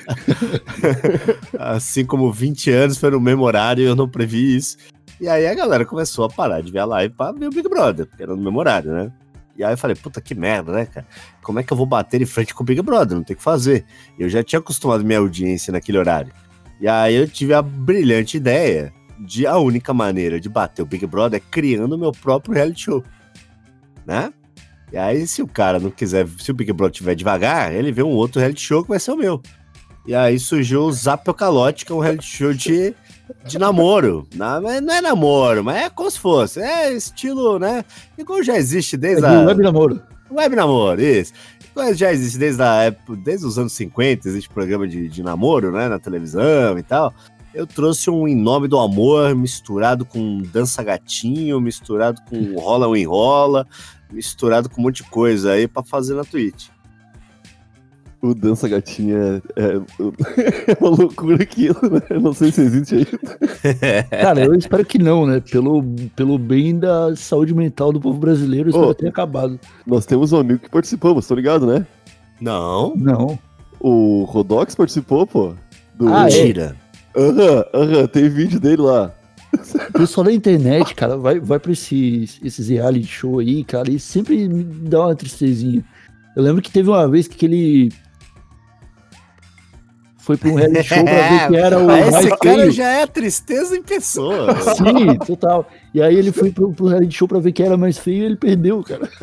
assim 1.60 2.04
como 2.04 2.32
20 2.32 2.72
anos 2.72 2.98
foi 2.98 3.12
no 3.12 3.20
mesmo 3.20 3.44
horário 3.44 3.84
e 3.84 3.86
eu 3.86 3.96
não 3.96 4.10
previ 4.10 4.56
isso. 4.56 4.78
E 5.22 5.28
aí 5.28 5.48
a 5.48 5.54
galera 5.54 5.86
começou 5.86 6.26
a 6.26 6.30
parar 6.30 6.62
de 6.62 6.72
ver 6.72 6.80
a 6.80 6.86
live 6.86 7.14
pra 7.14 7.32
ver 7.32 7.48
o 7.48 7.52
Big 7.52 7.70
Brother, 7.70 8.08
porque 8.08 8.24
era 8.24 8.36
no 8.36 8.42
mesmo 8.42 8.58
horário, 8.60 8.92
né? 8.92 9.12
E 9.56 9.64
aí 9.64 9.74
eu 9.74 9.78
falei, 9.78 9.96
puta 9.96 10.22
que 10.22 10.34
merda, 10.34 10.72
né, 10.72 10.86
cara? 10.88 11.06
Como 11.44 11.60
é 11.60 11.64
que 11.64 11.72
eu 11.72 11.78
vou 11.78 11.86
bater 11.86 12.20
de 12.20 12.26
frente 12.26 12.54
com 12.56 12.64
o 12.64 12.66
Big 12.66 12.82
Brother? 12.82 13.16
Não 13.16 13.24
tem 13.24 13.34
o 13.34 13.38
que 13.38 13.44
fazer. 13.44 13.86
Eu 14.18 14.28
já 14.30 14.44
tinha 14.44 14.60
acostumado 14.60 15.04
minha 15.04 15.20
audiência 15.20 15.72
naquele 15.72 15.98
horário. 15.98 16.32
E 16.80 16.88
aí 16.88 17.16
eu 17.16 17.28
tive 17.28 17.54
a 17.54 17.62
brilhante 17.62 18.38
ideia 18.38 18.94
de 19.20 19.48
a 19.48 19.58
única 19.58 19.94
maneira 19.94 20.40
de 20.40 20.48
bater 20.50 20.84
o 20.84 20.86
Big 20.86 21.06
Brother 21.08 21.40
é 21.40 21.52
criando 21.52 21.94
o 21.94 21.98
meu 21.98 22.12
próprio 22.12 22.54
reality 22.54 22.82
show. 22.86 23.04
Né? 24.08 24.34
E 24.92 24.98
aí, 24.98 25.28
se 25.28 25.42
o 25.42 25.48
cara 25.48 25.80
não 25.80 25.92
quiser, 25.92 26.26
se 26.40 26.50
o 26.50 26.54
Big 26.54 26.72
Brother 26.72 26.96
tiver 26.96 27.14
devagar, 27.14 27.74
ele 27.74 27.92
vê 27.92 28.02
um 28.02 28.08
outro 28.08 28.40
reality 28.40 28.62
show 28.62 28.82
que 28.82 28.90
vai 28.90 29.00
ser 29.00 29.12
o 29.12 29.18
meu. 29.18 29.42
E 30.06 30.16
aí 30.16 30.40
surgiu 30.40 30.84
o 30.84 30.92
Zap 30.94 31.32
Calote, 31.34 31.86
que 31.86 31.92
é 31.92 31.96
um 31.96 32.00
reality 32.00 32.26
show 32.26 32.54
de, 32.54 32.96
de 33.46 33.60
namoro. 33.60 34.26
Não, 34.34 34.62
mas 34.62 34.82
não 34.82 34.94
é 34.94 35.02
namoro, 35.02 35.62
mas 35.62 35.84
é 35.84 35.90
como 35.90 36.10
se 36.10 36.18
fosse. 36.18 36.62
É 36.62 36.94
estilo, 36.94 37.60
né? 37.60 37.84
Igual 38.18 38.42
já 38.42 38.56
existe 38.56 38.96
é 38.96 39.00
desde 39.00 39.22
de 39.22 39.28
a. 39.28 39.42
web 39.42 39.62
namoro. 39.62 40.02
Web 40.32 40.56
namoro, 40.56 41.02
isso. 41.02 41.34
Mas 41.76 41.98
já 41.98 42.12
existe 42.14 42.40
desde 42.40 42.64
a 42.64 42.84
época, 42.84 43.18
desde 43.18 43.46
os 43.46 43.60
anos 43.60 43.74
50, 43.74 44.28
existe 44.28 44.50
programa 44.50 44.88
de, 44.88 45.10
de 45.10 45.22
namoro, 45.22 45.72
né, 45.72 45.90
na 45.90 46.00
televisão 46.00 46.80
e 46.80 46.84
tal. 46.84 47.14
Eu 47.54 47.66
trouxe 47.66 48.10
um 48.10 48.28
Em 48.28 48.36
Nome 48.36 48.68
do 48.68 48.78
Amor 48.78 49.36
misturado 49.36 50.06
com 50.06 50.42
Dança 50.42 50.84
Gatinho, 50.84 51.60
misturado 51.60 52.22
com 52.30 52.54
Rola 52.60 52.88
ou 52.88 52.96
Enrola, 52.96 53.66
misturado 54.12 54.70
com 54.70 54.82
um 54.82 54.86
monte 54.86 55.04
de 55.04 55.10
coisa 55.10 55.52
aí 55.54 55.68
pra 55.68 55.84
fazer 55.84 56.16
na 56.16 56.24
Twitch. 56.24 56.68
O 58.20 58.34
Dança 58.34 58.68
Gatinha 58.68 59.42
é, 59.56 59.62
é, 59.62 59.76
é 59.76 60.78
uma 60.82 60.90
loucura 60.90 61.44
aquilo, 61.44 61.80
né? 61.84 62.02
Eu 62.10 62.20
não 62.20 62.34
sei 62.34 62.52
se 62.52 62.62
existe 62.62 62.96
ainda. 62.96 64.10
Cara, 64.10 64.44
eu 64.44 64.56
espero 64.56 64.84
que 64.84 64.98
não, 64.98 65.26
né? 65.28 65.40
Pelo, 65.40 65.84
pelo 66.16 66.38
bem 66.40 66.80
da 66.80 67.16
saúde 67.16 67.54
mental 67.54 67.94
do 67.94 68.02
povo 68.02 68.18
brasileiro, 68.18 68.70
espero 68.70 68.90
Ô. 68.90 68.94
ter 68.96 69.08
acabado. 69.08 69.60
Nós 69.86 70.06
temos 70.06 70.34
um 70.34 70.40
amigo 70.40 70.60
que 70.60 70.70
participou, 70.70 71.14
você 71.14 71.30
tá 71.30 71.36
ligado, 71.36 71.68
né? 71.68 71.86
Não, 72.42 72.96
Não. 72.96 73.38
O 73.80 74.24
Rodox 74.24 74.74
participou, 74.74 75.28
pô. 75.28 75.54
Do... 75.96 76.08
Ah, 76.08 76.28
é? 76.30 76.76
Aham, 77.18 77.66
aham, 77.74 78.08
tem 78.08 78.30
vídeo 78.30 78.60
dele 78.60 78.82
lá. 78.84 79.12
O 79.90 79.94
pessoal 80.00 80.26
da 80.26 80.32
internet, 80.32 80.94
cara, 80.94 81.18
vai, 81.18 81.40
vai 81.40 81.58
pra 81.60 81.72
esses, 81.72 82.40
esses 82.44 82.70
reality 82.70 83.08
show 83.08 83.40
aí, 83.40 83.64
cara, 83.64 83.90
e 83.90 83.98
sempre 84.00 84.48
me 84.48 84.64
dá 84.64 85.06
uma 85.06 85.16
tristezinha. 85.16 85.84
Eu 86.36 86.44
lembro 86.44 86.62
que 86.62 86.70
teve 86.70 86.90
uma 86.90 87.08
vez 87.08 87.28
que 87.28 87.46
ele 87.46 87.92
foi 90.20 90.38
pra 90.38 90.50
um 90.50 90.56
reality 90.56 90.84
show 90.84 91.04
pra 91.04 91.30
ver 91.30 91.48
que 91.48 91.56
era 91.56 91.80
o 91.80 91.88
Mas 91.88 92.12
mais 92.12 92.26
esse 92.26 92.38
cara 92.38 92.60
feio. 92.60 92.72
já 92.72 92.88
é 92.90 93.08
tristeza 93.08 93.76
em 93.78 93.82
pessoa. 93.82 94.54
Sim, 94.76 95.18
total. 95.26 95.68
E 95.94 96.02
aí 96.02 96.16
ele 96.16 96.32
foi 96.32 96.52
pro, 96.52 96.72
pro 96.74 96.88
reality 96.88 97.16
show 97.16 97.28
pra 97.28 97.40
ver 97.40 97.54
quem 97.54 97.66
era 97.66 97.78
mais 97.78 97.98
feio 97.98 98.24
e 98.24 98.26
ele 98.26 98.36
perdeu, 98.36 98.84
cara. 98.84 99.10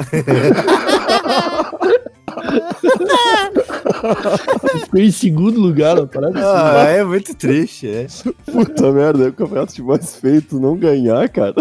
Ficou 4.95 5.01
em 5.09 5.11
segundo 5.11 5.61
lugar, 5.61 5.99
uma 5.99 6.07
parada 6.07 6.39
assim. 6.39 6.79
ah, 6.79 6.89
é 6.89 7.05
muito 7.05 7.35
triste, 7.35 7.89
é. 7.89 8.07
Puta 8.51 8.93
merda, 8.93 9.25
é 9.25 9.29
o 9.29 9.33
campeonato 9.33 9.75
de 9.75 9.83
mais 9.83 10.15
feito 10.17 10.61
não 10.61 10.77
ganhar, 10.77 11.29
cara. 11.29 11.55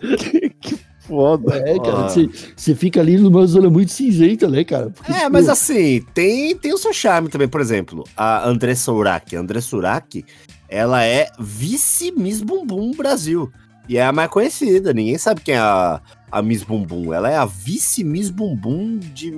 Que, 0.00 0.50
que 0.60 0.78
foda. 1.00 1.54
É, 1.56 1.78
cara, 1.78 2.04
Ah. 2.04 2.08
você 2.08 2.28
você 2.56 2.74
fica 2.74 3.00
ali 3.00 3.16
numa 3.18 3.46
zona 3.46 3.68
muito 3.68 3.90
cinzenta, 3.92 4.48
né, 4.48 4.64
cara? 4.64 4.90
Porque, 4.90 5.12
É, 5.12 5.18
tipo, 5.20 5.32
mas 5.32 5.48
assim, 5.48 6.02
tem, 6.14 6.56
tem 6.56 6.72
o 6.72 6.78
seu 6.78 6.92
charme 6.92 7.28
também. 7.28 7.48
Por 7.48 7.60
exemplo, 7.60 8.04
a 8.16 8.48
Andressa 8.48 8.92
Urach. 8.92 9.36
A 9.36 9.40
Andressa 9.40 9.76
Urach, 9.76 10.24
ela 10.68 11.04
é 11.04 11.28
vice-Miss 11.38 12.42
Bumbum 12.42 12.92
Brasil. 12.92 13.50
E 13.88 13.96
é 13.96 14.04
a 14.04 14.12
mais 14.12 14.30
conhecida. 14.30 14.92
Ninguém 14.92 15.16
sabe 15.16 15.40
quem 15.40 15.54
é 15.54 15.58
a, 15.58 16.00
a 16.30 16.42
Miss 16.42 16.62
Bumbum. 16.62 17.12
Ela 17.12 17.30
é 17.30 17.36
a 17.36 17.46
vice-Miss 17.46 18.28
Bumbum 18.30 18.98
de 18.98 19.30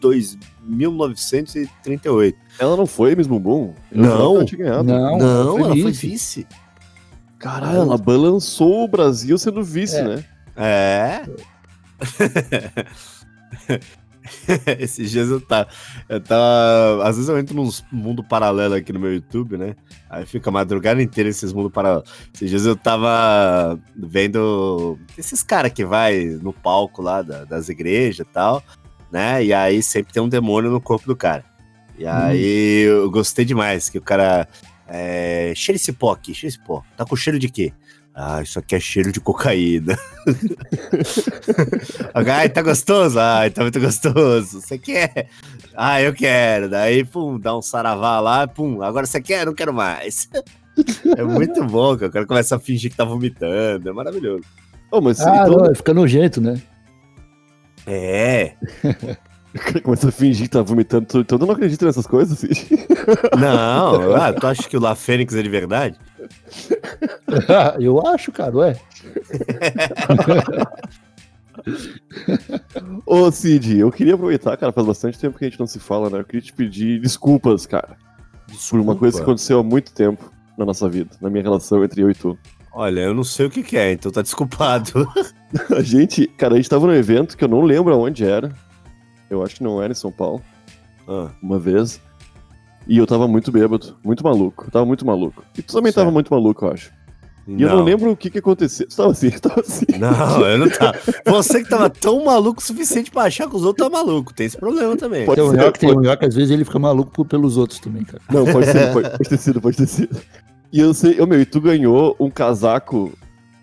dois, 0.00 0.38
1938. 0.62 2.38
Ela 2.58 2.76
não 2.76 2.86
foi 2.86 3.14
Miss 3.16 3.26
Bumbum? 3.26 3.74
Eu 3.90 4.02
Não. 4.02 4.44
ganhado. 4.44 4.84
Não, 4.84 5.18
Não, 5.18 5.58
ela 5.58 5.68
foi 5.76 5.90
vice. 5.90 6.06
vice. 6.08 6.46
Caralho, 7.38 7.78
ela 7.78 7.98
balançou 7.98 8.84
o 8.84 8.88
Brasil 8.88 9.36
sendo 9.38 9.62
vice, 9.62 9.96
É. 9.96 10.04
né? 10.04 10.24
É. 10.56 11.22
Esses 14.78 15.10
dias 15.10 15.28
eu 15.30 15.40
tava, 15.40 15.68
eu 16.08 16.20
tava. 16.20 17.02
Às 17.08 17.16
vezes 17.16 17.28
eu 17.28 17.38
entro 17.38 17.54
num 17.54 17.68
mundo 17.92 18.22
paralelo 18.24 18.74
aqui 18.74 18.92
no 18.92 19.00
meu 19.00 19.12
YouTube, 19.14 19.56
né? 19.56 19.74
Aí 20.08 20.24
fica 20.26 20.50
a 20.50 20.52
madrugada 20.52 21.02
inteira 21.02 21.28
esses 21.30 21.52
mundos 21.52 21.72
paralelos. 21.72 22.08
Esses 22.34 22.50
dias 22.50 22.66
eu 22.66 22.76
tava 22.76 23.78
vendo 23.96 24.98
esses 25.16 25.42
caras 25.42 25.72
que 25.72 25.84
vai 25.84 26.24
no 26.42 26.52
palco 26.52 27.02
lá 27.02 27.22
da- 27.22 27.44
das 27.44 27.68
igrejas 27.68 28.26
e 28.26 28.30
tal, 28.32 28.62
né? 29.10 29.44
E 29.44 29.52
aí 29.52 29.82
sempre 29.82 30.12
tem 30.12 30.22
um 30.22 30.28
demônio 30.28 30.70
no 30.70 30.80
corpo 30.80 31.06
do 31.06 31.16
cara. 31.16 31.44
E 31.98 32.06
aí 32.06 32.82
eu 32.82 33.10
gostei 33.10 33.44
demais, 33.44 33.88
que 33.88 33.98
o 33.98 34.02
cara. 34.02 34.46
É, 34.88 35.52
cheira 35.56 35.74
esse 35.76 35.92
pó 35.92 36.12
aqui, 36.12 36.32
cheira 36.32 36.48
esse 36.54 36.64
pó. 36.64 36.84
Tá 36.96 37.04
com 37.04 37.16
cheiro 37.16 37.40
de 37.40 37.48
quê? 37.48 37.72
Ah, 38.18 38.40
isso 38.40 38.58
aqui 38.58 38.74
é 38.74 38.80
cheiro 38.80 39.12
de 39.12 39.20
cocaína. 39.20 39.94
Ai, 42.14 42.48
tá 42.48 42.62
gostoso? 42.62 43.20
Ai, 43.20 43.50
tá 43.50 43.60
muito 43.60 43.78
gostoso. 43.78 44.62
Você 44.62 44.78
quer? 44.78 45.28
Ah, 45.76 46.00
eu 46.00 46.14
quero. 46.14 46.70
Daí, 46.70 47.04
pum, 47.04 47.38
dá 47.38 47.54
um 47.54 47.60
saravá 47.60 48.18
lá, 48.20 48.48
pum. 48.48 48.80
Agora 48.80 49.04
você 49.04 49.20
quer? 49.20 49.44
Não 49.44 49.54
quero 49.54 49.74
mais. 49.74 50.28
É 51.16 51.22
muito 51.22 51.64
bom, 51.64 51.96
cara. 51.96 52.08
O 52.08 52.12
cara 52.12 52.26
começa 52.26 52.54
a 52.54 52.58
fingir 52.58 52.90
que 52.90 52.96
tá 52.98 53.04
vomitando. 53.04 53.88
É 53.88 53.92
maravilhoso. 53.94 54.44
Oh, 54.90 55.00
mas 55.00 55.18
Ah, 55.20 55.46
então, 55.46 55.56
não, 55.56 55.74
fica 55.74 55.94
nojento, 55.94 56.38
né? 56.38 56.60
É. 57.86 58.52
o 59.60 59.64
cara 59.64 59.80
começa 59.80 60.08
a 60.08 60.12
fingir 60.12 60.44
que 60.44 60.50
tá 60.50 60.62
vomitando. 60.62 61.06
Tu- 61.06 61.18
Então 61.20 61.38
tu 61.38 61.46
não 61.46 61.52
acredita 61.54 61.84
nessas 61.86 62.06
coisas, 62.06 62.38
Cid? 62.38 62.66
Não, 63.38 64.14
ah, 64.16 64.32
tu 64.32 64.46
acha 64.46 64.68
que 64.68 64.76
o 64.76 64.80
La 64.80 64.94
Fênix 64.94 65.34
é 65.34 65.42
de 65.42 65.48
verdade? 65.48 65.96
eu 67.78 68.04
acho, 68.06 68.32
cara, 68.32 68.56
ué. 68.56 68.76
Ô, 73.04 73.30
Cid, 73.30 73.78
eu 73.78 73.90
queria 73.90 74.14
aproveitar, 74.14 74.56
cara, 74.56 74.72
faz 74.72 74.86
bastante 74.86 75.18
tempo 75.18 75.38
que 75.38 75.44
a 75.44 75.48
gente 75.48 75.58
não 75.60 75.66
se 75.66 75.78
fala, 75.78 76.10
né? 76.10 76.18
Eu 76.20 76.24
queria 76.24 76.40
te 76.42 76.52
pedir 76.52 77.00
desculpas, 77.00 77.66
cara, 77.66 77.96
por 78.70 78.80
uma 78.80 78.94
coisa 78.96 79.16
que 79.18 79.22
aconteceu 79.22 79.58
há 79.60 79.62
muito 79.62 79.92
tempo 79.92 80.32
na 80.58 80.64
nossa 80.64 80.88
vida, 80.88 81.10
na 81.20 81.30
minha 81.30 81.42
relação 81.42 81.82
entre 81.84 82.02
eu 82.02 82.10
e 82.10 82.14
tu. 82.14 82.36
Olha, 82.72 83.00
eu 83.00 83.14
não 83.14 83.24
sei 83.24 83.46
o 83.46 83.50
que, 83.50 83.62
que 83.62 83.76
é, 83.76 83.92
então 83.92 84.12
tá 84.12 84.20
desculpado. 84.22 85.08
A 85.74 85.80
gente, 85.80 86.26
cara, 86.36 86.54
a 86.54 86.56
gente 86.56 86.68
tava 86.68 86.86
num 86.86 86.92
evento 86.92 87.36
que 87.36 87.42
eu 87.44 87.48
não 87.48 87.62
lembro 87.62 87.92
aonde 87.94 88.24
era. 88.24 88.52
Eu 89.30 89.42
acho 89.42 89.56
que 89.56 89.62
não 89.62 89.82
era 89.82 89.92
em 89.92 89.96
São 89.96 90.12
Paulo, 90.12 90.40
Ah, 91.08 91.28
uma 91.42 91.58
vez. 91.58 92.00
E 92.88 92.98
eu 92.98 93.06
tava 93.06 93.26
muito 93.28 93.50
bêbado, 93.52 93.96
muito 94.04 94.22
maluco. 94.24 94.64
Eu 94.66 94.70
tava 94.70 94.84
muito 94.86 95.04
maluco. 95.06 95.44
E 95.56 95.62
tu 95.62 95.72
também 95.74 95.90
Certo. 95.92 96.04
tava 96.04 96.10
muito 96.10 96.32
maluco, 96.32 96.64
eu 96.66 96.72
acho. 96.72 96.92
E 97.48 97.62
eu 97.62 97.68
não 97.68 97.84
lembro 97.84 98.10
o 98.10 98.16
que 98.16 98.28
que 98.28 98.38
aconteceu. 98.38 98.88
Tu 98.88 98.96
tava 98.96 99.10
assim, 99.12 99.30
tu 99.30 99.40
tava 99.48 99.60
assim. 99.60 99.86
Não, 99.98 100.46
eu 100.46 100.58
não 100.58 100.68
tava. 100.68 100.98
Você 101.26 101.62
que 101.62 101.68
tava 101.70 101.88
tão 101.90 102.24
maluco 102.24 102.60
o 102.60 102.64
suficiente 102.64 103.10
pra 103.10 103.22
achar 103.22 103.48
que 103.48 103.54
os 103.54 103.64
outros 103.64 103.86
estavam 103.86 104.04
malucos. 104.06 104.34
Tem 104.34 104.46
esse 104.46 104.56
problema 104.56 104.96
também. 104.96 105.24
Pode 105.26 105.40
Tem 105.40 105.48
um 105.48 105.52
ser, 105.52 105.56
Nhoque, 105.58 105.78
tem 105.78 105.94
pode- 105.94 106.08
um 106.08 106.10
às 106.28 106.34
vezes 106.34 106.50
ele 106.50 106.64
fica 106.64 106.78
maluco 106.80 107.10
por- 107.12 107.24
pelos 107.26 107.56
outros 107.56 107.78
também, 107.78 108.04
cara. 108.04 108.20
Não, 108.30 108.44
pode 108.44 108.66
ser, 108.66 108.90
pode, 108.92 109.10
pode 109.10 109.28
ter 109.28 109.36
sido, 109.38 109.60
pode 109.60 109.76
ter 109.76 109.86
sido. 109.86 110.20
E 110.72 110.80
eu 110.80 110.92
sei, 110.92 111.20
ô 111.20 111.26
meu, 111.26 111.40
e 111.40 111.44
tu 111.46 111.60
ganhou 111.60 112.16
um 112.18 112.28
casaco 112.30 113.12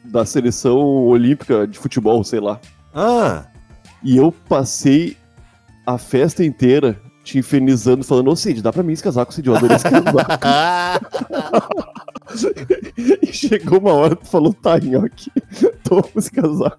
da 0.05 0.25
seleção 0.25 0.77
olímpica 0.77 1.67
de 1.67 1.77
futebol, 1.77 2.24
sei 2.24 2.39
lá. 2.39 2.60
Ah, 2.93 3.46
E 4.01 4.15
eu 4.17 4.32
passei 4.48 5.17
a 5.85 5.97
festa 5.97 6.43
inteira 6.43 6.99
te 7.23 7.37
infernizando, 7.37 8.03
falando, 8.03 8.29
ô 8.29 8.35
Cid, 8.35 8.61
dá 8.61 8.73
pra 8.73 8.83
mim 8.83 8.91
esse 8.91 9.03
casaco, 9.03 9.33
Cid, 9.33 9.47
eu 9.47 9.55
adorei 9.55 9.77
esse 9.77 9.89
casaco. 9.89 10.13
e 13.21 13.31
chegou 13.31 13.79
uma 13.79 13.93
hora, 13.93 14.15
tu 14.15 14.27
falou, 14.27 14.53
tá, 14.53 14.77
nhoque, 14.77 15.31
toma 15.83 16.03
esse 16.17 16.29
casaco. 16.29 16.77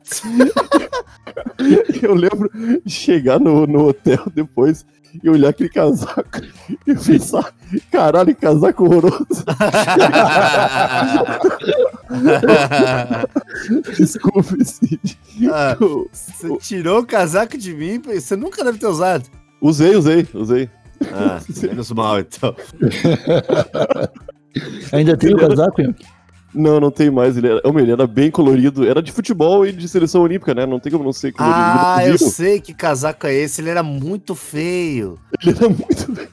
eu 2.03 2.15
lembro 2.15 2.51
de 2.85 2.93
chegar 2.93 3.41
no, 3.41 3.67
no 3.67 3.89
hotel 3.89 4.23
depois 4.35 4.85
e 5.23 5.31
olhar 5.31 5.51
aquele 5.51 5.69
casaco 5.69 6.41
e 6.87 6.95
pensar, 6.95 7.53
caralho, 7.91 8.35
que 8.35 8.41
casaco 8.41 8.85
horroroso. 8.85 9.25
Desculpe, 13.97 14.65
Cid. 14.65 15.19
Ah, 15.53 15.77
Eu- 15.81 16.09
Você 16.13 16.57
tirou 16.59 17.01
o 17.01 17.07
casaco 17.07 17.57
de 17.59 17.75
mim, 17.75 18.01
você 18.01 18.37
nunca 18.37 18.63
deve 18.65 18.79
ter 18.79 18.87
usado. 18.87 19.25
Usei, 19.61 19.97
usei, 19.97 20.27
usei. 20.35 20.71
Ah, 21.13 21.41
menos 21.63 21.91
mal, 21.93 22.19
então. 22.21 22.55
Ainda 24.93 25.17
tem 25.17 25.35
o 25.35 25.39
casaco, 25.39 25.81
Yankee? 25.81 26.07
Não, 26.55 26.79
não 26.79 26.91
tem 26.91 27.11
mais. 27.11 27.37
Ele 27.37 27.49
era, 27.49 27.61
ele 27.81 27.91
era 27.91 28.07
bem 28.07 28.31
colorido. 28.31 28.87
Era 28.89 29.03
de 29.03 29.11
futebol 29.11 29.67
e 29.67 29.73
de 29.73 29.89
seleção 29.89 30.23
olímpica, 30.23 30.55
né? 30.55 30.65
Não 30.65 30.79
tem 30.79 30.93
como 30.93 31.03
não 31.05 31.13
ser 31.13 31.33
colorido. 31.33 31.59
Ah, 31.61 31.99
eu 32.07 32.17
sei 32.17 32.61
que 32.61 32.73
casaco 32.73 33.27
é 33.27 33.35
esse. 33.35 33.61
Ele 33.61 33.71
era 33.71 33.83
muito 33.83 34.37
feio. 34.37 35.19
Ele 35.45 35.57
era 35.59 35.69
muito. 35.69 36.29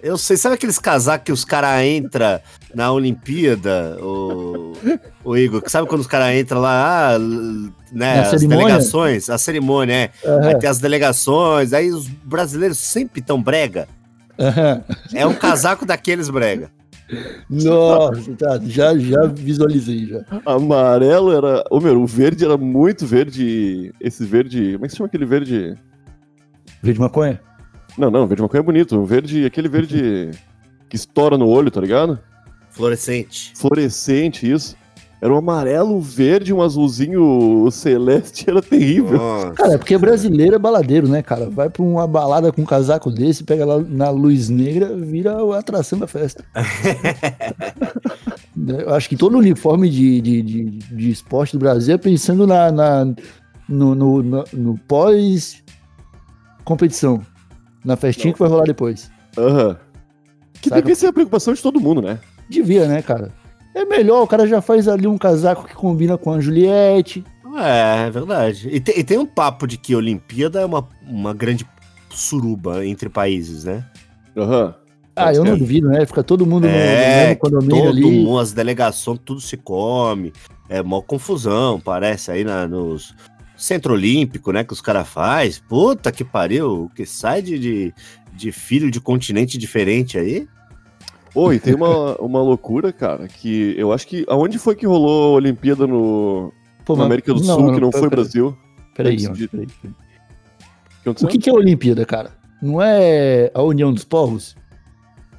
Eu 0.00 0.16
sei. 0.16 0.36
Sabe 0.36 0.54
aqueles 0.54 0.78
casacos 0.78 1.24
que 1.24 1.32
os 1.32 1.44
caras 1.44 1.84
entram 1.84 2.38
na 2.74 2.92
Olimpíada, 2.92 3.96
o, 4.00 4.72
o 5.24 5.36
Igor? 5.36 5.60
Que 5.62 5.70
Sabe 5.70 5.86
quando 5.88 6.00
os 6.00 6.06
caras 6.06 6.34
entram 6.36 6.60
lá, 6.60 7.14
ah, 7.14 7.18
né? 7.18 8.16
Na 8.16 8.20
as 8.22 8.28
cerimônia? 8.30 8.66
delegações, 8.66 9.30
a 9.30 9.38
cerimônia, 9.38 9.94
é. 9.94 10.10
Aham, 10.24 10.46
Aí 10.48 10.58
tem 10.58 10.68
as 10.68 10.78
delegações, 10.78 11.72
aí 11.72 11.90
os 11.90 12.06
brasileiros 12.08 12.78
sempre 12.78 13.20
tão 13.20 13.42
brega. 13.42 13.86
aham. 14.38 14.82
É 15.14 15.26
um 15.26 15.34
casaco 15.34 15.84
daqueles 15.86 16.28
brega. 16.30 16.70
Nossa, 17.50 18.32
tá, 18.38 18.58
já, 18.64 18.96
já 18.96 19.26
visualizei 19.26 20.06
já. 20.06 20.24
Amarelo 20.46 21.32
era. 21.32 21.62
Ô, 21.70 21.78
meu, 21.78 22.00
o 22.00 22.06
verde 22.06 22.44
era 22.44 22.56
muito 22.56 23.06
verde. 23.06 23.92
Esse 24.00 24.24
verde. 24.24 24.72
Como 24.74 24.84
é 24.84 24.88
que 24.88 24.92
se 24.92 24.96
chama 24.96 25.08
aquele 25.08 25.26
verde? 25.26 25.76
Verde 26.82 27.00
maconha? 27.00 27.38
Não, 27.98 28.10
não, 28.10 28.26
verde 28.26 28.40
maconha 28.42 28.60
é 28.60 28.64
bonito. 28.64 28.98
O 28.98 29.04
verde. 29.04 29.44
Aquele 29.44 29.68
verde 29.68 30.30
que 30.88 30.96
estoura 30.96 31.36
no 31.36 31.46
olho, 31.48 31.70
tá 31.70 31.82
ligado? 31.82 32.18
Fluorescente. 32.72 33.52
Fluorescente, 33.56 34.50
isso. 34.50 34.76
Era 35.20 35.32
um 35.32 35.36
amarelo, 35.36 35.94
um 35.96 36.00
verde, 36.00 36.52
um 36.52 36.60
azulzinho 36.60 37.68
celeste, 37.70 38.44
era 38.50 38.60
terrível. 38.60 39.18
Nossa. 39.18 39.50
Cara, 39.52 39.74
é 39.74 39.78
porque 39.78 39.96
brasileiro 39.96 40.56
é 40.56 40.58
baladeiro, 40.58 41.06
né, 41.06 41.22
cara? 41.22 41.48
Vai 41.48 41.70
pra 41.70 41.80
uma 41.82 42.08
balada 42.08 42.50
com 42.50 42.62
um 42.62 42.66
casaco 42.66 43.08
desse, 43.08 43.44
pega 43.44 43.64
lá 43.64 43.78
na 43.78 44.10
luz 44.10 44.48
negra, 44.48 44.96
vira 44.96 45.36
a 45.36 45.58
atração 45.60 45.96
da 45.96 46.08
festa. 46.08 46.44
Eu 48.66 48.92
acho 48.94 49.08
que 49.08 49.16
todo 49.16 49.38
uniforme 49.38 49.88
de, 49.88 50.20
de, 50.20 50.42
de, 50.42 50.64
de 50.64 51.10
esporte 51.10 51.52
do 51.52 51.58
Brasil 51.60 51.94
é 51.94 51.98
pensando 51.98 52.44
na, 52.46 52.70
na- 52.72 53.04
no, 53.68 53.94
no, 53.94 54.22
no- 54.22 54.44
no 54.52 54.76
pós-competição. 54.88 57.20
Na 57.84 57.96
festinha 57.96 58.32
que 58.32 58.38
vai 58.38 58.48
rolar 58.48 58.64
depois. 58.64 59.10
Aham. 59.36 59.76
Que 60.60 60.68
Saca? 60.68 60.80
devia 60.82 60.94
ser 60.94 61.06
a 61.08 61.12
preocupação 61.12 61.52
de 61.54 61.60
todo 61.62 61.80
mundo, 61.80 62.00
né? 62.02 62.18
Devia, 62.48 62.86
né, 62.86 63.02
cara? 63.02 63.32
É 63.74 63.84
melhor, 63.84 64.22
o 64.22 64.26
cara 64.26 64.46
já 64.46 64.60
faz 64.60 64.86
ali 64.88 65.06
um 65.06 65.16
casaco 65.16 65.66
que 65.66 65.74
combina 65.74 66.18
com 66.18 66.32
a 66.32 66.40
Juliette. 66.40 67.24
É, 67.56 68.06
é 68.06 68.10
verdade. 68.10 68.68
E, 68.70 68.80
te- 68.80 68.98
e 68.98 69.04
tem 69.04 69.18
um 69.18 69.26
papo 69.26 69.66
de 69.66 69.76
que 69.78 69.94
a 69.94 69.98
Olimpíada 69.98 70.60
é 70.60 70.64
uma, 70.66 70.86
uma 71.06 71.32
grande 71.34 71.66
suruba 72.10 72.84
entre 72.86 73.08
países, 73.08 73.64
né? 73.64 73.84
Aham. 74.36 74.74
Ah, 75.14 75.32
eu 75.34 75.44
não 75.44 75.58
duvido, 75.58 75.88
né? 75.88 76.06
Fica 76.06 76.22
todo 76.22 76.46
mundo 76.46 76.62
no, 76.64 76.70
no 76.70 76.74
É, 76.74 77.24
mesmo 77.26 77.36
condomínio 77.38 77.76
todo 77.84 77.88
ali. 77.90 78.00
mundo, 78.02 78.38
as 78.38 78.52
delegações, 78.52 79.20
tudo 79.22 79.40
se 79.42 79.58
come. 79.58 80.32
É 80.70 80.82
mó 80.82 81.02
confusão, 81.02 81.78
parece 81.78 82.30
aí 82.30 82.44
na, 82.44 82.66
nos 82.66 83.14
Centro 83.54 83.92
Olímpico, 83.92 84.52
né? 84.52 84.64
Que 84.64 84.72
os 84.72 84.80
caras 84.80 85.06
faz. 85.06 85.58
Puta 85.58 86.10
que 86.10 86.24
pariu, 86.24 86.84
o 86.84 86.88
que 86.88 87.04
sai 87.04 87.42
de, 87.42 87.58
de, 87.58 87.94
de 88.32 88.52
filho 88.52 88.90
de 88.90 89.00
continente 89.00 89.58
diferente 89.58 90.16
aí? 90.16 90.48
Oi, 91.34 91.58
tem 91.58 91.74
uma, 91.74 92.14
uma 92.16 92.42
loucura, 92.42 92.92
cara, 92.92 93.26
que 93.26 93.74
eu 93.78 93.92
acho 93.92 94.06
que. 94.06 94.24
Aonde 94.28 94.58
foi 94.58 94.74
que 94.74 94.86
rolou 94.86 95.32
a 95.34 95.36
Olimpíada 95.36 95.86
no, 95.86 96.52
Pô, 96.84 96.94
na 96.94 97.04
América 97.04 97.32
do 97.32 97.40
não, 97.42 97.54
Sul, 97.56 97.66
não, 97.68 97.74
que 97.74 97.80
não 97.80 97.90
foi 97.92 98.08
Brasil? 98.10 98.56
Peraí, 98.94 99.16
de- 99.16 99.48
peraí, 99.48 99.66
peraí. 99.66 99.94
O 101.06 101.14
que? 101.14 101.24
O 101.24 101.28
que, 101.28 101.38
que 101.38 101.48
é 101.50 101.52
a 101.52 101.56
Olimpíada, 101.56 102.04
cara? 102.04 102.30
Não 102.60 102.80
é 102.82 103.50
a 103.54 103.62
união 103.62 103.92
dos 103.92 104.04
povos? 104.04 104.54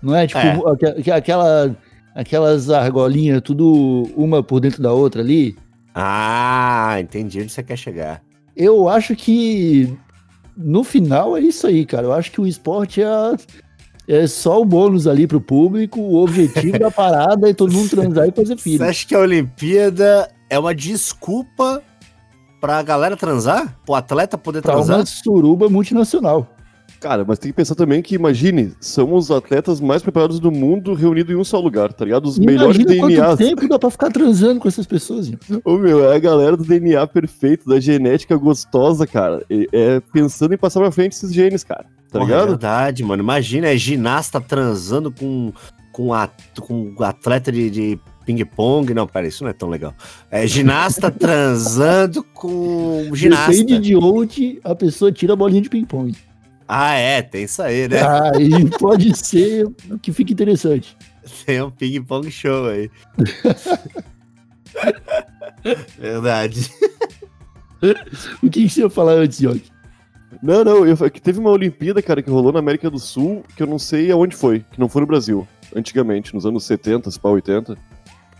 Não 0.01 0.15
é 0.15 0.25
tipo 0.27 0.39
É. 0.39 0.59
aque- 0.71 0.85
aque- 0.99 1.11
aquela, 1.11 1.75
aquelas 2.15 2.69
argolinhas, 2.71 3.41
tudo 3.41 4.09
uma 4.17 4.41
por 4.43 4.59
dentro 4.59 4.81
da 4.81 4.91
outra 4.91 5.21
ali? 5.21 5.55
Ah, 5.95 6.97
entendi 6.99 7.39
onde 7.39 7.49
você 7.51 7.61
quer 7.61 7.77
chegar. 7.77 8.21
Eu 8.55 8.89
acho 8.89 9.15
que 9.15 9.95
no 10.57 10.83
final 10.83 11.37
é 11.37 11.39
isso 11.41 11.67
aí, 11.67 11.85
cara. 11.85 12.07
Eu 12.07 12.13
acho 12.13 12.31
que 12.31 12.41
o 12.41 12.47
esporte 12.47 13.01
é, 13.01 13.05
a- 13.05 13.37
é 14.07 14.27
só 14.27 14.61
o 14.61 14.65
bônus 14.65 15.07
ali 15.07 15.25
pro 15.27 15.39
público, 15.41 15.99
o 15.99 16.23
objetivo 16.23 16.77
da 16.79 16.89
parada 16.91 17.49
é 17.49 17.53
todo 17.53 17.73
mundo 17.73 17.89
transar 17.89 18.27
e 18.27 18.31
fazer 18.31 18.55
Você 18.57 18.61
filho. 18.63 18.83
acha 18.85 19.07
que 19.07 19.15
a 19.15 19.19
Olimpíada 19.19 20.29
é 20.49 20.57
uma 20.59 20.73
desculpa 20.75 21.81
pra 22.59 22.81
galera 22.81 23.15
transar? 23.17 23.77
Pro 23.85 23.95
atleta 23.95 24.37
poder 24.37 24.61
Pra 24.61 24.73
transar? 24.73 24.97
uma 24.99 25.05
suruba 25.05 25.69
multinacional. 25.69 26.47
Cara, 26.99 27.25
mas 27.27 27.37
tem 27.37 27.51
que 27.51 27.55
pensar 27.57 27.75
também 27.75 28.01
que, 28.01 28.15
imagine, 28.15 28.71
são 28.79 29.13
os 29.13 29.29
atletas 29.29 29.81
mais 29.81 30.01
preparados 30.01 30.39
do 30.39 30.49
mundo 30.49 30.93
reunidos 30.93 31.35
em 31.35 31.37
um 31.37 31.43
só 31.43 31.59
lugar, 31.59 31.91
tá 31.91 32.05
ligado? 32.05 32.25
Os 32.27 32.39
melhores 32.39 32.77
Imagina 32.77 33.01
quanto 33.01 33.15
DNAs. 33.15 33.37
tempo 33.37 33.67
dá 33.67 33.77
pra 33.77 33.89
ficar 33.89 34.09
transando 34.09 34.61
com 34.61 34.69
essas 34.69 34.85
pessoas, 34.87 35.25
gente. 35.27 35.39
Ô, 35.65 35.75
meu, 35.77 36.09
é 36.09 36.15
a 36.15 36.19
galera 36.19 36.55
do 36.55 36.63
DNA 36.63 37.05
perfeito, 37.07 37.67
da 37.67 37.77
genética 37.77 38.37
gostosa, 38.37 39.05
cara. 39.05 39.43
É, 39.49 39.67
é 39.73 39.99
pensando 40.13 40.53
em 40.53 40.57
passar 40.57 40.79
pra 40.79 40.91
frente 40.93 41.11
esses 41.11 41.33
genes, 41.33 41.61
cara. 41.65 41.85
Tá 42.13 42.19
Porra, 42.19 42.31
É 42.31 42.35
ligado? 42.35 42.47
verdade, 42.49 43.03
mano. 43.03 43.23
Imagina, 43.23 43.67
é 43.67 43.75
ginasta 43.75 44.39
transando 44.39 45.11
com, 45.11 45.51
com, 45.91 46.13
a, 46.13 46.29
com 46.61 46.95
atleta 47.03 47.51
de, 47.51 47.69
de 47.71 47.99
ping-pong. 48.23 48.93
Não, 48.93 49.07
pera, 49.07 49.27
isso 49.27 49.43
não 49.43 49.49
é 49.49 49.53
tão 49.53 49.67
legal. 49.67 49.95
É 50.29 50.45
ginasta 50.45 51.09
transando 51.11 52.23
com 52.23 53.09
ginasta. 53.13 53.51
Depende 53.51 53.79
de 53.79 53.95
onde 53.95 54.61
a 54.63 54.75
pessoa 54.75 55.11
tira 55.11 55.33
a 55.33 55.35
bolinha 55.35 55.61
de 55.61 55.69
ping-pong. 55.69 56.15
Ah, 56.67 56.93
é, 56.93 57.21
tem 57.21 57.43
isso 57.43 57.61
aí, 57.61 57.87
né? 57.89 57.97
Aí 58.01 58.69
pode 58.79 59.17
ser 59.17 59.67
que 60.01 60.13
fique 60.13 60.31
interessante. 60.33 60.95
Tem 61.45 61.61
um 61.61 61.69
ping-pong 61.71 62.29
show 62.31 62.67
aí. 62.67 62.89
verdade. 65.99 66.69
O 68.41 68.49
que, 68.49 68.63
que 68.63 68.69
você 68.69 68.81
ia 68.81 68.89
falar 68.89 69.13
antes, 69.13 69.39
Yoki? 69.41 69.71
Não, 70.41 70.63
não, 70.63 70.85
eu, 70.85 70.97
é 71.05 71.09
que 71.09 71.21
teve 71.21 71.39
uma 71.39 71.49
Olimpíada, 71.51 72.01
cara, 72.01 72.21
que 72.21 72.29
rolou 72.29 72.51
na 72.51 72.59
América 72.59 72.89
do 72.89 72.99
Sul, 72.99 73.43
que 73.55 73.63
eu 73.63 73.67
não 73.67 73.77
sei 73.79 74.11
aonde 74.11 74.35
foi, 74.35 74.59
que 74.71 74.79
não 74.79 74.89
foi 74.89 75.01
no 75.01 75.07
Brasil, 75.07 75.47
antigamente, 75.75 76.33
nos 76.33 76.45
anos 76.45 76.63
70, 76.65 77.09
se 77.11 77.19
pá, 77.19 77.29
80. 77.29 77.77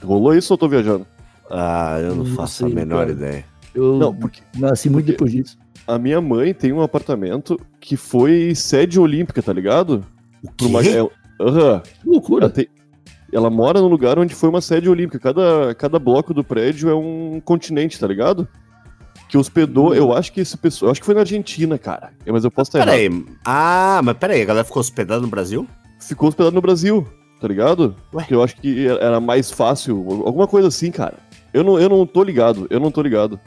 Rolou 0.03 0.33
isso 0.35 0.53
ou 0.53 0.55
eu 0.55 0.59
tô 0.59 0.67
viajando? 0.67 1.05
Ah, 1.49 1.97
eu 2.01 2.15
não, 2.15 2.23
Não 2.23 2.35
faço 2.35 2.63
sei, 2.63 2.71
a 2.71 2.75
menor 2.75 2.99
cara. 2.99 3.11
ideia. 3.11 3.45
Eu 3.75 3.97
Não, 3.97 4.13
porque 4.13 4.41
nasci 4.57 4.89
muito 4.89 5.05
porque- 5.05 5.11
depois 5.13 5.31
disso. 5.31 5.57
a 5.87 5.97
minha 5.97 6.19
mãe 6.21 6.53
tem 6.53 6.71
um 6.73 6.81
apartamento 6.81 7.59
que 7.79 7.95
foi 7.97 8.53
sede 8.55 8.99
olímpica, 8.99 9.41
tá 9.41 9.51
ligado? 9.53 10.05
O 10.43 10.51
Por 10.51 10.67
uma- 10.67 10.81
quê? 10.81 10.89
é- 10.89 11.09
Aham. 11.43 11.81
Que 11.81 12.07
loucura. 12.09 12.45
Ela, 12.45 12.53
tem- 12.53 12.67
ela 13.31 13.49
mora 13.49 13.81
num 13.81 13.87
lugar 13.87 14.19
onde 14.19 14.35
foi 14.35 14.47
uma 14.49 14.61
sede 14.61 14.87
olímpica. 14.89 15.19
Cada, 15.19 15.73
cada 15.75 15.97
bloco 15.99 16.33
do 16.33 16.43
prédio 16.43 16.89
é 16.89 16.95
um 16.95 17.41
continente, 17.43 17.99
tá 17.99 18.07
ligado? 18.07 18.47
Que 19.33 19.37
hospedou, 19.39 19.95
eu 19.95 20.13
acho 20.13 20.31
que 20.31 20.41
esse 20.41 20.55
pessoal. 20.55 20.89
Eu 20.89 20.91
acho 20.91 20.99
que 21.01 21.05
foi 21.07 21.15
na 21.15 21.21
Argentina, 21.21 21.75
cara. 21.79 22.11
É, 22.23 22.31
Mas 22.31 22.43
eu 22.43 22.51
posso 22.51 22.69
estar 22.69 22.77
errado. 22.77 22.91
Peraí. 22.91 23.25
Ah, 23.43 23.99
mas 24.03 24.15
peraí, 24.15 24.43
a 24.43 24.45
galera 24.45 24.63
ficou 24.63 24.79
hospedada 24.79 25.19
no 25.21 25.27
Brasil? 25.27 25.67
Ficou 25.99 26.29
hospedado 26.29 26.53
no 26.53 26.61
Brasil, 26.61 27.03
tá 27.41 27.47
ligado? 27.47 27.95
Ué? 28.13 28.21
Porque 28.21 28.35
eu 28.35 28.43
acho 28.43 28.55
que 28.57 28.85
era 28.87 29.19
mais 29.19 29.49
fácil. 29.49 30.05
Alguma 30.23 30.45
coisa 30.45 30.67
assim, 30.67 30.91
cara. 30.91 31.15
Eu 31.51 31.63
não, 31.63 31.79
eu 31.79 31.89
não 31.89 32.05
tô 32.05 32.23
ligado. 32.23 32.67
Eu 32.69 32.79
não 32.79 32.91
tô 32.91 33.01
ligado. 33.01 33.39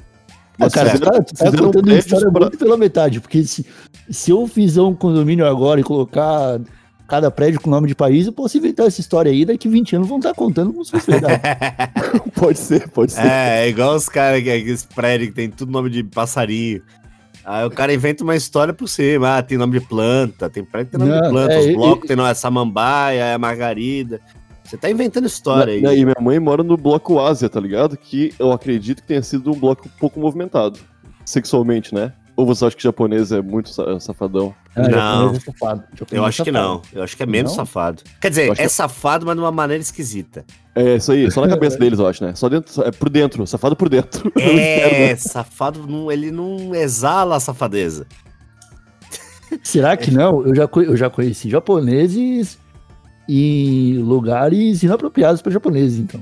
Ah, 0.58 0.68
cara, 0.68 0.88
tu 0.90 0.92
fizeram- 0.98 1.12
tá, 1.12 1.22
tu 1.22 1.34
tá 1.36 1.52
contando 1.64 1.92
história 1.92 2.30
pra- 2.32 2.40
muito 2.40 2.58
pela 2.58 2.76
metade, 2.76 3.20
porque 3.20 3.44
se, 3.44 3.64
se 4.10 4.32
eu 4.32 4.44
fizer 4.48 4.82
um 4.82 4.92
condomínio 4.92 5.46
agora 5.46 5.78
e 5.80 5.84
colocar 5.84 6.58
cada 7.06 7.30
prédio 7.30 7.60
com 7.60 7.70
nome 7.70 7.88
de 7.88 7.94
país, 7.94 8.26
eu 8.26 8.32
posso 8.32 8.56
inventar 8.58 8.86
essa 8.86 9.00
história 9.00 9.30
aí, 9.30 9.44
daqui 9.44 9.68
20 9.68 9.96
anos 9.96 10.08
vão 10.08 10.18
estar 10.18 10.34
contando 10.34 10.72
como 10.72 10.84
se 10.84 10.90
fosse 10.90 11.10
verdade. 11.10 11.40
Pode 12.34 12.58
ser, 12.58 12.88
pode 12.90 13.12
ser. 13.12 13.24
É, 13.26 13.64
é 13.64 13.68
igual 13.68 13.94
os 13.94 14.08
caras 14.10 14.42
que 14.42 14.50
aqueles 14.50 14.84
prédios 14.84 15.30
que 15.30 15.34
tem 15.34 15.48
tudo 15.50 15.72
nome 15.72 15.88
de 15.88 16.04
passarinho. 16.04 16.82
Aí 17.44 17.64
o 17.64 17.70
cara 17.70 17.94
inventa 17.94 18.22
uma 18.22 18.36
história 18.36 18.74
por 18.74 18.88
cima. 18.88 19.38
Ah, 19.38 19.42
tem 19.42 19.56
nome 19.56 19.78
de 19.80 19.86
planta, 19.86 20.50
tem 20.50 20.62
prédio 20.62 20.90
que 20.90 20.98
tem 20.98 21.06
nome 21.06 21.18
Não, 21.18 21.26
de 21.26 21.32
planta, 21.32 21.54
é, 21.54 21.58
os 21.60 21.66
e- 21.66 21.72
blocos 21.74 22.06
tem 22.06 22.16
nome 22.16 22.30
de 22.32 22.38
samambaia, 22.38 23.24
é 23.24 23.38
margarida. 23.38 24.20
Você 24.62 24.76
tá 24.76 24.90
inventando 24.90 25.26
história 25.26 25.72
aí. 25.72 25.80
E 25.80 26.04
minha 26.04 26.16
mãe 26.20 26.38
mora 26.40 26.62
no 26.62 26.76
bloco 26.76 27.20
Ásia, 27.20 27.48
tá 27.48 27.60
ligado? 27.60 27.96
Que 27.96 28.34
eu 28.38 28.52
acredito 28.52 29.00
que 29.00 29.08
tenha 29.08 29.22
sido 29.22 29.50
um 29.52 29.54
bloco 29.58 29.88
pouco 29.98 30.18
movimentado. 30.20 30.78
Sexualmente, 31.24 31.94
né? 31.94 32.12
Ou 32.36 32.44
você 32.44 32.66
acha 32.66 32.76
que 32.76 32.82
japonês 32.82 33.32
é 33.32 33.40
muito 33.40 33.70
sa- 33.70 33.98
safadão? 33.98 34.54
Ah, 34.74 34.82
Não. 34.82 34.90
japonês 35.34 35.42
é 35.42 35.50
safado. 35.52 35.84
Eu 36.12 36.24
é 36.24 36.28
acho 36.28 36.44
que 36.44 36.52
não. 36.52 36.82
Eu 36.92 37.02
acho 37.02 37.16
que 37.16 37.22
é 37.22 37.26
menos 37.26 37.52
Não? 37.52 37.56
safado. 37.56 38.02
Quer 38.20 38.28
dizer, 38.28 38.50
é 38.52 38.54
que- 38.54 38.68
safado, 38.68 39.24
mas 39.24 39.34
de 39.34 39.40
uma 39.40 39.50
maneira 39.50 39.80
esquisita. 39.82 40.44
É 40.74 40.96
isso 40.96 41.10
aí, 41.12 41.30
só 41.30 41.40
na 41.40 41.48
cabeça 41.48 41.78
deles, 41.80 41.98
eu 41.98 42.06
acho, 42.06 42.22
né? 42.22 42.34
Só 42.34 42.48
dentro, 42.50 42.82
é 42.82 42.90
por 42.90 43.08
dentro, 43.08 43.46
safado 43.46 43.74
por 43.74 43.88
dentro. 43.88 44.30
É, 44.38 45.16
safado, 45.16 45.86
não, 45.86 46.12
ele 46.12 46.30
não 46.30 46.74
exala 46.74 47.36
a 47.36 47.40
safadeza. 47.40 48.06
Será 49.62 49.96
que 49.96 50.10
não? 50.10 50.44
Eu 50.46 50.54
já, 50.54 50.68
eu 50.74 50.96
já 50.96 51.08
conheci 51.08 51.48
japoneses 51.48 52.58
em 53.28 53.98
lugares 53.98 54.82
inapropriados 54.82 55.40
para 55.40 55.52
japoneses, 55.52 55.98
então. 55.98 56.20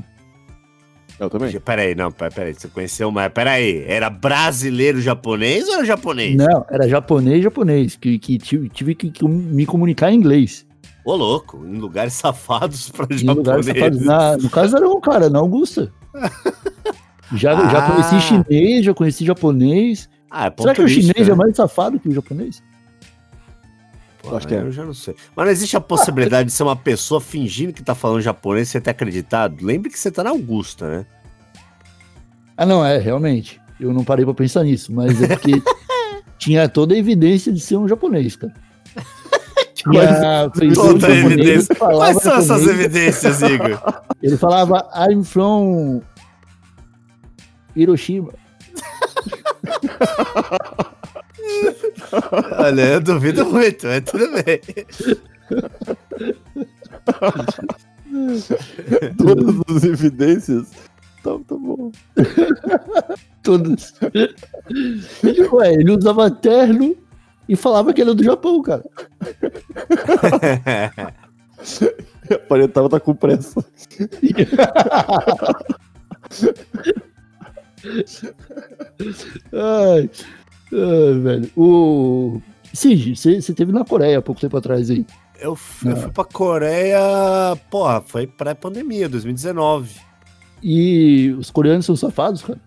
Eu 1.19 1.31
também. 1.31 1.59
Peraí, 1.61 1.95
não, 1.95 2.11
peraí, 2.11 2.33
peraí. 2.35 2.55
Você 2.55 2.69
conheceu, 2.69 3.11
mas 3.11 3.33
peraí. 3.33 3.85
Era 3.87 4.11
brasileiro 4.11 5.01
japonês 5.01 5.69
ou 5.69 5.75
era 5.75 5.85
japonês? 5.85 6.37
Não, 6.37 6.65
era 6.69 6.89
japonês 6.89 7.43
japonês, 7.43 7.97
que, 7.97 8.19
que 8.19 8.37
tive, 8.39 8.69
tive 8.69 8.95
que, 8.95 9.11
que 9.11 9.25
me 9.27 9.65
comunicar 9.65 10.11
em 10.11 10.17
inglês. 10.17 10.67
Ô, 11.05 11.15
louco, 11.15 11.65
em 11.67 11.79
lugares 11.79 12.15
safados 12.19 12.91
pra 12.91 13.07
Em 13.11 13.25
lugares 13.27 13.67
japoneses. 13.67 14.05
safados. 14.05 14.05
Na- 14.05 14.37
no 14.37 14.51
caso 14.51 14.77
era 14.77 14.89
um 14.89 15.01
cara, 15.01 15.31
na 15.31 15.39
Augusta. 15.39 15.93
Já, 17.35 17.55
já 17.55 17.79
Ah. 17.79 17.91
conheci 17.91 18.21
chinês, 18.21 18.85
já 18.85 18.95
conheci 18.95 19.25
japonês. 19.25 20.09
Ah, 20.31 20.47
é 20.47 20.53
Será 20.63 20.75
que 20.75 20.83
o 20.83 20.89
chinês 20.89 21.27
né? 21.27 21.33
é 21.33 21.35
mais 21.35 21.57
safado 21.57 21.99
que 21.99 22.09
o 22.09 22.13
japonês? 22.13 22.63
Pô, 24.25 24.37
Acho 24.37 24.49
que 24.49 24.55
é. 24.55 24.61
Eu 24.61 24.73
já 24.73 24.85
não 24.85 24.95
sei. 24.95 25.15
Mas 25.37 25.45
não 25.45 25.53
existe 25.53 25.77
a 25.77 25.81
possibilidade 25.81 26.49
de 26.49 26.55
ser 26.55 26.63
uma 26.63 26.77
pessoa 26.77 27.21
fingindo 27.21 27.73
que 27.73 27.83
tá 27.83 27.95
falando 27.95 28.23
japonês 28.23 28.69
e 28.69 28.73
você 28.73 28.81
ter 28.81 28.91
acreditado? 28.91 29.65
Lembre 29.65 29.91
que 29.91 29.99
você 29.99 30.11
tá 30.11 30.25
na 30.25 30.31
Augusta, 30.31 30.89
né? 30.89 31.07
Ah, 32.57 32.65
não, 32.65 32.85
é, 32.85 32.99
realmente. 32.99 33.61
Eu 33.79 33.93
não 33.93 34.05
parei 34.05 34.25
pra 34.25 34.33
pensar 34.33 34.63
nisso, 34.63 34.93
mas 34.93 35.21
é 35.21 35.29
porque 35.29 35.63
tinha 36.39 36.69
toda 36.69 36.95
a 36.95 36.99
evidência 36.99 37.53
de 37.53 37.61
ser 37.61 37.77
um 37.77 37.87
japonês, 37.87 38.37
cara. 38.37 38.55
Tinha 39.75 40.51
Toda 40.75 41.09
a 41.09 41.11
evidência. 41.11 41.75
Quais 41.75 42.23
são 42.23 42.37
essas 42.39 42.63
japonês, 42.63 42.81
evidências, 42.81 43.43
Igor? 43.43 43.83
Ele 44.23 44.37
falava, 44.39 44.89
I'm 44.97 45.23
from 45.23 46.01
Hiroshima. 47.77 48.33
Olha, 52.59 52.83
eu 52.83 53.01
duvido 53.01 53.47
muito, 53.47 53.87
mas 53.87 54.05
tudo 54.05 54.31
bem. 54.33 54.61
Todas 59.17 59.77
as 59.77 59.85
evidências. 59.85 60.71
Tá, 61.23 61.33
tá 61.33 61.57
bom. 61.57 61.91
Todos. 63.43 63.95
Ele, 65.23 65.43
ué, 65.49 65.73
ele 65.73 65.93
usava 65.93 66.31
terno 66.31 66.95
e 67.49 67.57
falava 67.57 67.93
que 67.93 68.01
era 68.03 68.15
do 68.15 68.23
Japão, 68.23 68.63
cara. 68.63 68.85
Aparentava 72.31 72.89
tá 72.89 73.01
com 73.01 73.15
pressa. 73.15 73.65
Ai, 79.53 80.09
ai, 80.75 81.19
velho. 81.21 81.51
O. 81.57 82.41
Cid, 82.73 83.15
você 83.17 83.55
teve 83.55 83.71
na 83.73 83.85
Coreia 83.85 84.19
há 84.19 84.23
pouco 84.23 84.41
tempo 84.41 84.57
atrás 84.57 84.91
aí. 84.91 85.07
Eu, 85.39 85.55
f- 85.55 85.89
eu 85.89 85.97
fui 85.97 86.11
pra 86.11 86.25
Coreia, 86.25 86.99
porra, 87.71 88.01
foi 88.05 88.27
pré-pandemia, 88.27 89.09
2019. 89.09 89.91
E 90.63 91.35
os 91.39 91.51
coreanos 91.51 91.87
são 91.87 91.95
safados, 91.95 92.43
cara? 92.43 92.59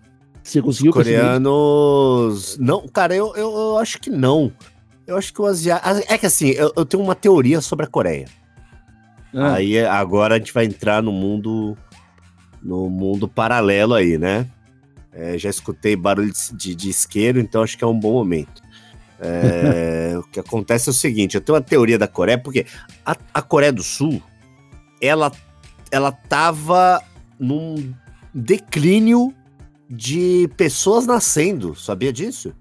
Você 0.42 0.62
conseguiu 0.62 0.92
perceber? 0.92 1.18
Coreanos. 1.18 2.56
Não, 2.58 2.86
cara, 2.88 3.14
eu, 3.14 3.34
eu, 3.36 3.52
eu 3.54 3.78
acho 3.78 4.00
que 4.00 4.08
não. 4.08 4.50
Eu 5.06 5.16
acho 5.16 5.32
que 5.32 5.42
o 5.42 5.46
asiático. 5.46 5.88
É 6.12 6.16
que 6.16 6.26
assim, 6.26 6.50
eu, 6.50 6.72
eu 6.76 6.86
tenho 6.86 7.02
uma 7.02 7.14
teoria 7.14 7.60
sobre 7.60 7.84
a 7.84 7.88
Coreia. 7.88 8.26
Ah, 9.34 9.54
Aí 9.54 9.78
agora 9.84 10.36
a 10.36 10.38
gente 10.38 10.54
vai 10.54 10.64
entrar 10.64 11.02
no 11.02 11.12
mundo. 11.12 11.76
No 12.62 12.88
mundo 12.88 13.28
paralelo 13.28 13.94
aí, 13.94 14.16
né? 14.18 14.46
É, 15.18 15.36
já 15.36 15.50
escutei 15.50 15.96
barulho 15.96 16.32
de, 16.52 16.76
de, 16.76 16.88
isqueiro, 16.90 17.40
então 17.40 17.60
acho 17.64 17.76
que 17.76 17.82
é 17.82 17.86
um 17.86 17.98
bom 17.98 18.12
momento. 18.12 18.62
É, 19.18 20.14
o 20.20 20.22
que 20.22 20.38
acontece 20.38 20.88
é 20.88 20.92
o 20.92 20.94
seguinte: 20.94 21.34
eu 21.34 21.40
tenho 21.40 21.56
uma 21.56 21.64
teoria 21.64 21.98
da 21.98 22.06
Coreia, 22.06 22.38
porque 22.38 22.64
a, 23.04 23.16
a 23.34 23.42
Coreia 23.42 23.72
do 23.72 23.82
Sul, 23.82 24.22
ela, 25.02 25.32
ela 25.90 26.12
tava 26.12 27.02
num 27.38 27.92
declínio 28.32 29.34
de 29.90 30.48
pessoas 30.56 31.04
nascendo, 31.04 31.74
sabia 31.74 32.12
disso? 32.12 32.54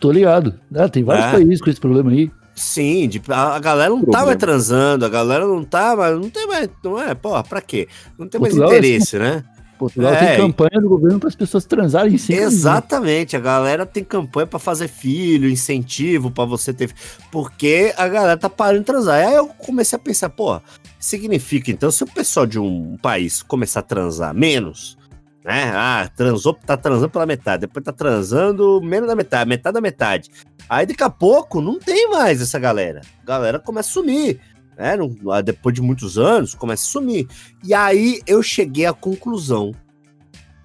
tô 0.00 0.10
ligado. 0.12 0.58
Ah, 0.74 0.88
tem 0.88 1.02
vários 1.04 1.26
É. 1.26 1.32
países 1.32 1.60
com 1.60 1.70
esse 1.70 1.80
problema 1.80 2.10
aí. 2.10 2.30
Sim, 2.54 3.08
de- 3.08 3.22
a, 3.28 3.54
a 3.56 3.58
galera 3.58 3.90
não 3.90 3.98
tá 3.98 4.04
Problema. 4.04 4.26
mais 4.26 4.38
transando, 4.38 5.04
a 5.04 5.08
galera 5.08 5.46
não 5.46 5.62
tá 5.64 5.94
mais. 5.96 6.18
Não 6.18 6.28
tem 6.28 6.46
mais. 6.46 6.68
Não 6.82 7.00
é, 7.00 7.14
porra, 7.14 7.44
pra 7.44 7.60
quê? 7.60 7.86
Não 8.18 8.26
tem 8.26 8.40
mais 8.40 8.52
Portugal 8.52 8.74
é 8.74 8.78
interesse, 8.78 9.18
né? 9.18 9.44
Portugal 9.76 10.12
É, 10.12 10.26
tem 10.26 10.36
campanha 10.36 10.80
do 10.80 10.88
governo 10.88 11.18
para 11.18 11.28
as 11.28 11.34
pessoas 11.34 11.64
transarem 11.64 12.16
sem. 12.18 12.36
Exatamente, 12.36 13.36
a 13.36 13.40
galera 13.40 13.86
tem 13.86 14.02
campanha 14.02 14.46
pra 14.46 14.58
fazer 14.58 14.88
filho, 14.88 15.48
incentivo 15.48 16.30
pra 16.30 16.44
você 16.44 16.72
ter. 16.72 16.92
Porque 17.30 17.92
a 17.96 18.08
galera 18.08 18.36
tá 18.36 18.48
parando 18.48 18.80
de 18.80 18.86
transar. 18.86 19.26
Aí 19.26 19.34
eu 19.34 19.46
comecei 19.46 19.96
a 19.96 20.00
pensar, 20.00 20.30
pô, 20.30 20.60
significa 20.98 21.70
então, 21.70 21.90
se 21.90 22.02
o 22.04 22.06
pessoal 22.06 22.46
de 22.46 22.58
um 22.58 22.96
país 22.96 23.42
começar 23.42 23.80
a 23.80 23.82
transar 23.84 24.34
menos, 24.34 24.96
né? 25.44 25.70
Ah, 25.74 26.10
transou, 26.16 26.54
tá 26.54 26.76
transando 26.76 27.10
pela 27.10 27.24
metade, 27.24 27.60
depois 27.62 27.84
tá 27.84 27.92
transando 27.92 28.80
menos 28.82 29.08
da 29.08 29.14
metade, 29.14 29.48
metade 29.48 29.74
da 29.74 29.80
metade. 29.80 30.30
Aí 30.68 30.84
daqui 30.84 31.04
a 31.04 31.10
pouco 31.10 31.60
não 31.60 31.78
tem 31.78 32.10
mais 32.10 32.42
essa 32.42 32.58
galera. 32.58 33.02
A 33.22 33.26
galera 33.26 33.58
começa 33.60 33.88
a 33.90 33.92
sumir. 33.92 34.40
Né? 34.76 34.96
Ah, 35.32 35.40
Depois 35.40 35.74
de 35.74 35.82
muitos 35.82 36.18
anos, 36.18 36.54
começa 36.54 36.84
a 36.84 36.90
sumir. 36.90 37.26
E 37.64 37.72
aí 37.72 38.20
eu 38.26 38.42
cheguei 38.42 38.86
à 38.86 38.92
conclusão 38.92 39.72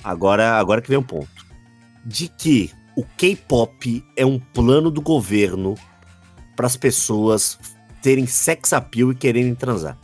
Agora, 0.03 0.53
agora 0.53 0.81
que 0.81 0.89
vem 0.89 0.97
o 0.97 1.03
ponto. 1.03 1.45
De 2.03 2.27
que 2.27 2.71
o 2.95 3.03
K-pop 3.03 4.03
é 4.15 4.25
um 4.25 4.39
plano 4.39 4.89
do 4.89 5.01
governo 5.01 5.75
para 6.55 6.65
as 6.65 6.75
pessoas 6.75 7.59
terem 8.01 8.25
sex 8.25 8.73
appeal 8.73 9.11
e 9.11 9.15
quererem 9.15 9.53
transar. 9.53 9.97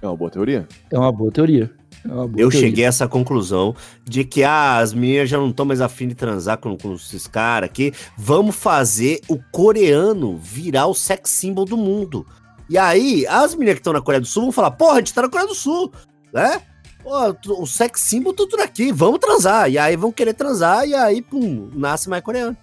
É 0.00 0.06
uma 0.06 0.16
boa 0.16 0.30
teoria. 0.30 0.68
É 0.90 0.98
uma 0.98 1.10
boa 1.10 1.32
teoria. 1.32 1.74
É 2.04 2.08
boa 2.08 2.30
Eu 2.36 2.50
cheguei 2.50 2.84
a 2.84 2.88
essa 2.88 3.08
conclusão 3.08 3.74
de 4.04 4.24
que 4.24 4.42
ah, 4.44 4.78
as 4.78 4.92
meninas 4.92 5.28
já 5.28 5.38
não 5.38 5.50
estão 5.50 5.64
mais 5.64 5.80
afim 5.80 6.08
de 6.08 6.14
transar 6.14 6.58
com, 6.58 6.76
com 6.76 6.94
esses 6.94 7.26
caras 7.26 7.68
aqui. 7.68 7.92
Vamos 8.16 8.56
fazer 8.56 9.20
o 9.28 9.38
coreano 9.50 10.36
virar 10.36 10.86
o 10.86 10.94
sex 10.94 11.30
symbol 11.30 11.64
do 11.64 11.76
mundo. 11.76 12.26
E 12.68 12.78
aí, 12.78 13.26
as 13.26 13.54
meninas 13.54 13.74
que 13.74 13.80
estão 13.80 13.92
na 13.92 14.00
Coreia 14.00 14.20
do 14.20 14.26
Sul 14.26 14.44
vão 14.44 14.52
falar: 14.52 14.70
porra, 14.72 14.94
a 14.94 14.98
gente 14.98 15.14
tá 15.14 15.22
na 15.22 15.28
Coreia 15.28 15.48
do 15.48 15.54
Sul, 15.54 15.92
né? 16.32 16.60
Pô, 17.02 17.36
o 17.62 17.66
sex 17.66 18.00
symbol 18.00 18.32
tá 18.32 18.44
tudo 18.48 18.62
aqui, 18.62 18.90
vamos 18.90 19.20
transar. 19.20 19.70
E 19.70 19.76
aí 19.76 19.94
vão 19.96 20.10
querer 20.10 20.32
transar, 20.32 20.86
e 20.88 20.94
aí, 20.94 21.20
pum, 21.20 21.70
nasce 21.74 22.08
mais 22.08 22.22
coreano. 22.22 22.56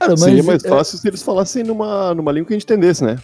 Cara, 0.00 0.12
mas 0.12 0.20
Seria 0.20 0.42
mais 0.42 0.64
é- 0.64 0.68
fácil 0.68 0.98
se 0.98 1.06
eles 1.06 1.22
falassem 1.22 1.62
numa, 1.62 2.12
numa 2.12 2.32
língua 2.32 2.48
que 2.48 2.54
a 2.54 2.56
gente 2.58 2.64
entendesse, 2.64 3.04
né? 3.04 3.18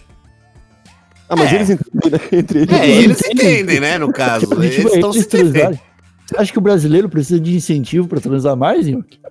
Ah, 1.29 1.35
mas 1.35 1.51
É. 1.51 1.55
eles 1.55 1.69
entendem, 1.69 2.11
né? 2.11 2.19
Entre 2.31 2.59
eles. 2.59 2.73
É, 2.73 2.89
eles 2.89 3.21
entendem, 3.21 3.79
né, 3.79 3.97
no 3.97 4.11
caso. 4.11 4.47
Tipo, 4.47 4.63
Eles 4.63 4.77
estão 4.93 5.13
se 5.13 5.25
transarem. 5.25 5.79
Você 6.25 6.37
acha 6.37 6.51
que 6.51 6.57
o 6.57 6.61
brasileiro 6.61 7.07
precisa 7.09 7.39
de 7.39 7.55
incentivo 7.55 8.07
pra 8.07 8.19
transar 8.19 8.55
mais, 8.57 8.87
Nhoque? 8.87 9.19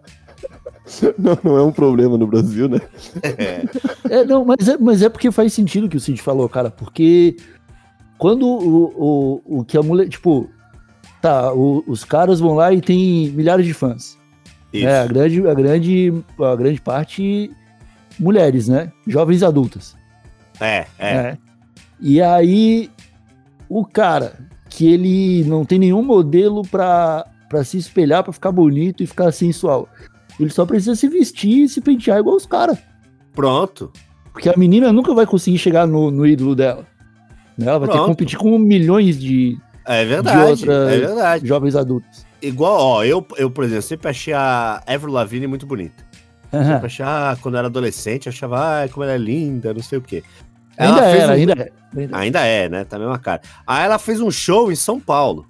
Não, 1.18 1.38
não 1.44 1.56
é 1.58 1.62
um 1.62 1.70
problema 1.70 2.16
no 2.16 2.26
Brasil, 2.26 2.66
né? 2.66 2.80
É, 4.08 4.24
não, 4.24 4.42
mas 4.42 4.66
é, 4.68 4.78
mas 4.78 5.02
é 5.02 5.10
porque 5.10 5.30
faz 5.30 5.52
sentido 5.52 5.84
o 5.84 5.88
que 5.88 5.98
o 5.98 6.00
Cid 6.00 6.22
falou, 6.22 6.48
cara. 6.48 6.70
Porque 6.70 7.36
quando 8.16 8.46
o, 8.46 9.42
o, 9.44 9.58
o 9.60 9.64
que 9.66 9.76
a 9.76 9.82
mulher. 9.82 10.08
Tipo, 10.08 10.48
tá, 11.20 11.52
o- 11.52 11.84
os 11.86 12.04
caras 12.04 12.40
vão 12.40 12.54
lá 12.54 12.72
e 12.72 12.80
tem 12.80 13.28
milhares 13.32 13.66
de 13.66 13.74
fãs. 13.74 14.16
Isso. 14.72 14.86
É, 14.86 15.00
a 15.00 15.06
grande, 15.06 15.46
a 15.46 15.52
grande, 15.52 16.14
a 16.40 16.56
grande 16.56 16.80
parte 16.80 17.50
mulheres, 18.18 18.66
né? 18.68 18.90
Jovens 19.06 19.42
adultas. 19.42 19.94
É, 20.58 20.86
é. 20.98 21.10
É. 21.14 21.38
E 22.00 22.20
aí, 22.22 22.90
o 23.68 23.84
cara 23.84 24.34
que 24.70 24.86
ele 24.86 25.44
não 25.44 25.64
tem 25.64 25.78
nenhum 25.78 26.02
modelo 26.02 26.62
pra, 26.62 27.26
pra 27.48 27.64
se 27.64 27.76
espelhar, 27.78 28.22
pra 28.22 28.32
ficar 28.32 28.52
bonito 28.52 29.02
e 29.02 29.06
ficar 29.06 29.32
sensual. 29.32 29.88
Ele 30.38 30.50
só 30.50 30.64
precisa 30.64 30.94
se 30.94 31.08
vestir 31.08 31.64
e 31.64 31.68
se 31.68 31.80
pentear 31.80 32.18
igual 32.18 32.36
os 32.36 32.46
caras. 32.46 32.78
Pronto. 33.34 33.90
Porque 34.32 34.48
a 34.48 34.54
menina 34.56 34.92
nunca 34.92 35.12
vai 35.14 35.26
conseguir 35.26 35.58
chegar 35.58 35.86
no, 35.86 36.10
no 36.10 36.24
ídolo 36.26 36.54
dela. 36.54 36.84
né? 37.56 37.66
Ela 37.66 37.78
vai 37.80 37.88
ter 37.88 37.92
que 37.92 37.98
Pronto. 37.98 38.08
competir 38.10 38.38
com 38.38 38.56
milhões 38.58 39.18
de 39.18 39.58
É 39.84 40.04
verdade. 40.04 40.50
outra- 40.50 40.92
É 40.94 40.98
verdade. 40.98 41.46
jovens 41.48 41.74
adultos. 41.74 42.24
Igual, 42.40 42.78
ó, 42.80 43.04
eu, 43.04 43.26
eu, 43.36 43.50
por 43.50 43.64
exemplo, 43.64 43.82
sempre 43.82 44.08
achei 44.08 44.32
a 44.32 44.80
Avril 44.86 45.12
Lavigne 45.12 45.48
muito 45.48 45.66
bonita. 45.66 46.06
Aham. 46.52 46.64
Sempre 46.64 46.86
achei, 46.86 47.04
ah, 47.04 47.36
quando 47.42 47.54
eu 47.54 47.58
era 47.58 47.66
adolescente, 47.66 48.26
eu 48.26 48.30
achava, 48.32 48.60
ai, 48.60 48.88
como 48.88 49.02
ela 49.02 49.14
é 49.14 49.18
linda, 49.18 49.74
não 49.74 49.82
sei 49.82 49.98
o 49.98 50.02
quê. 50.02 50.22
Ainda 50.78 51.06
era, 51.06 51.28
um- 51.28 51.34
ainda 51.34 51.52
é. 51.52 51.72
Ainda 51.96 52.16
é. 52.16 52.20
Ainda 52.20 52.40
é, 52.46 52.68
né? 52.68 52.84
Tá 52.84 52.96
a 52.96 52.98
mesma 52.98 53.18
cara. 53.18 53.42
Aí 53.66 53.84
ela 53.84 53.98
fez 53.98 54.20
um 54.20 54.30
show 54.30 54.70
em 54.70 54.76
São 54.76 55.00
Paulo. 55.00 55.46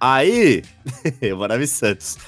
Aí. 0.00 0.62
eu 1.20 1.36
morava 1.36 1.62
em 1.62 1.66
Santos. 1.66 2.18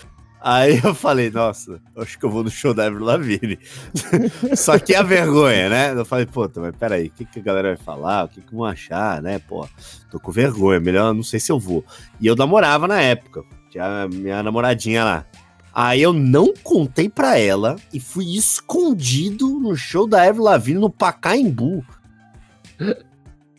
Aí 0.46 0.78
eu 0.84 0.94
falei, 0.94 1.30
nossa, 1.30 1.80
acho 1.96 2.18
que 2.18 2.24
eu 2.26 2.28
vou 2.28 2.44
no 2.44 2.50
show 2.50 2.74
da 2.74 2.84
Avril 2.84 3.06
Lavigne. 3.06 3.58
Só 4.54 4.78
que 4.78 4.94
a 4.94 5.02
vergonha, 5.02 5.70
né? 5.70 5.92
Eu 5.98 6.04
falei, 6.04 6.26
pô, 6.26 6.50
mas 6.56 6.76
peraí, 6.76 7.06
o 7.06 7.10
que, 7.10 7.24
que 7.24 7.40
a 7.40 7.42
galera 7.42 7.68
vai 7.68 7.78
falar? 7.78 8.26
O 8.26 8.28
que, 8.28 8.42
que 8.42 8.54
vão 8.54 8.66
achar, 8.66 9.22
né? 9.22 9.38
Pô, 9.38 9.66
tô 10.10 10.20
com 10.20 10.30
vergonha, 10.30 10.78
melhor 10.78 11.14
não 11.14 11.22
sei 11.22 11.40
se 11.40 11.50
eu 11.50 11.58
vou. 11.58 11.82
E 12.20 12.26
eu 12.26 12.36
namorava 12.36 12.86
na 12.86 13.00
época, 13.00 13.42
tinha 13.70 14.06
minha 14.06 14.42
namoradinha 14.42 15.02
lá. 15.02 15.24
Aí 15.72 16.02
eu 16.02 16.12
não 16.12 16.52
contei 16.62 17.08
pra 17.08 17.38
ela 17.38 17.76
e 17.90 17.98
fui 17.98 18.36
escondido 18.36 19.58
no 19.58 19.74
show 19.74 20.06
da 20.06 20.22
Avril 20.24 20.44
Lavigne 20.44 20.78
no 20.78 20.90
Pacaembu. 20.90 21.82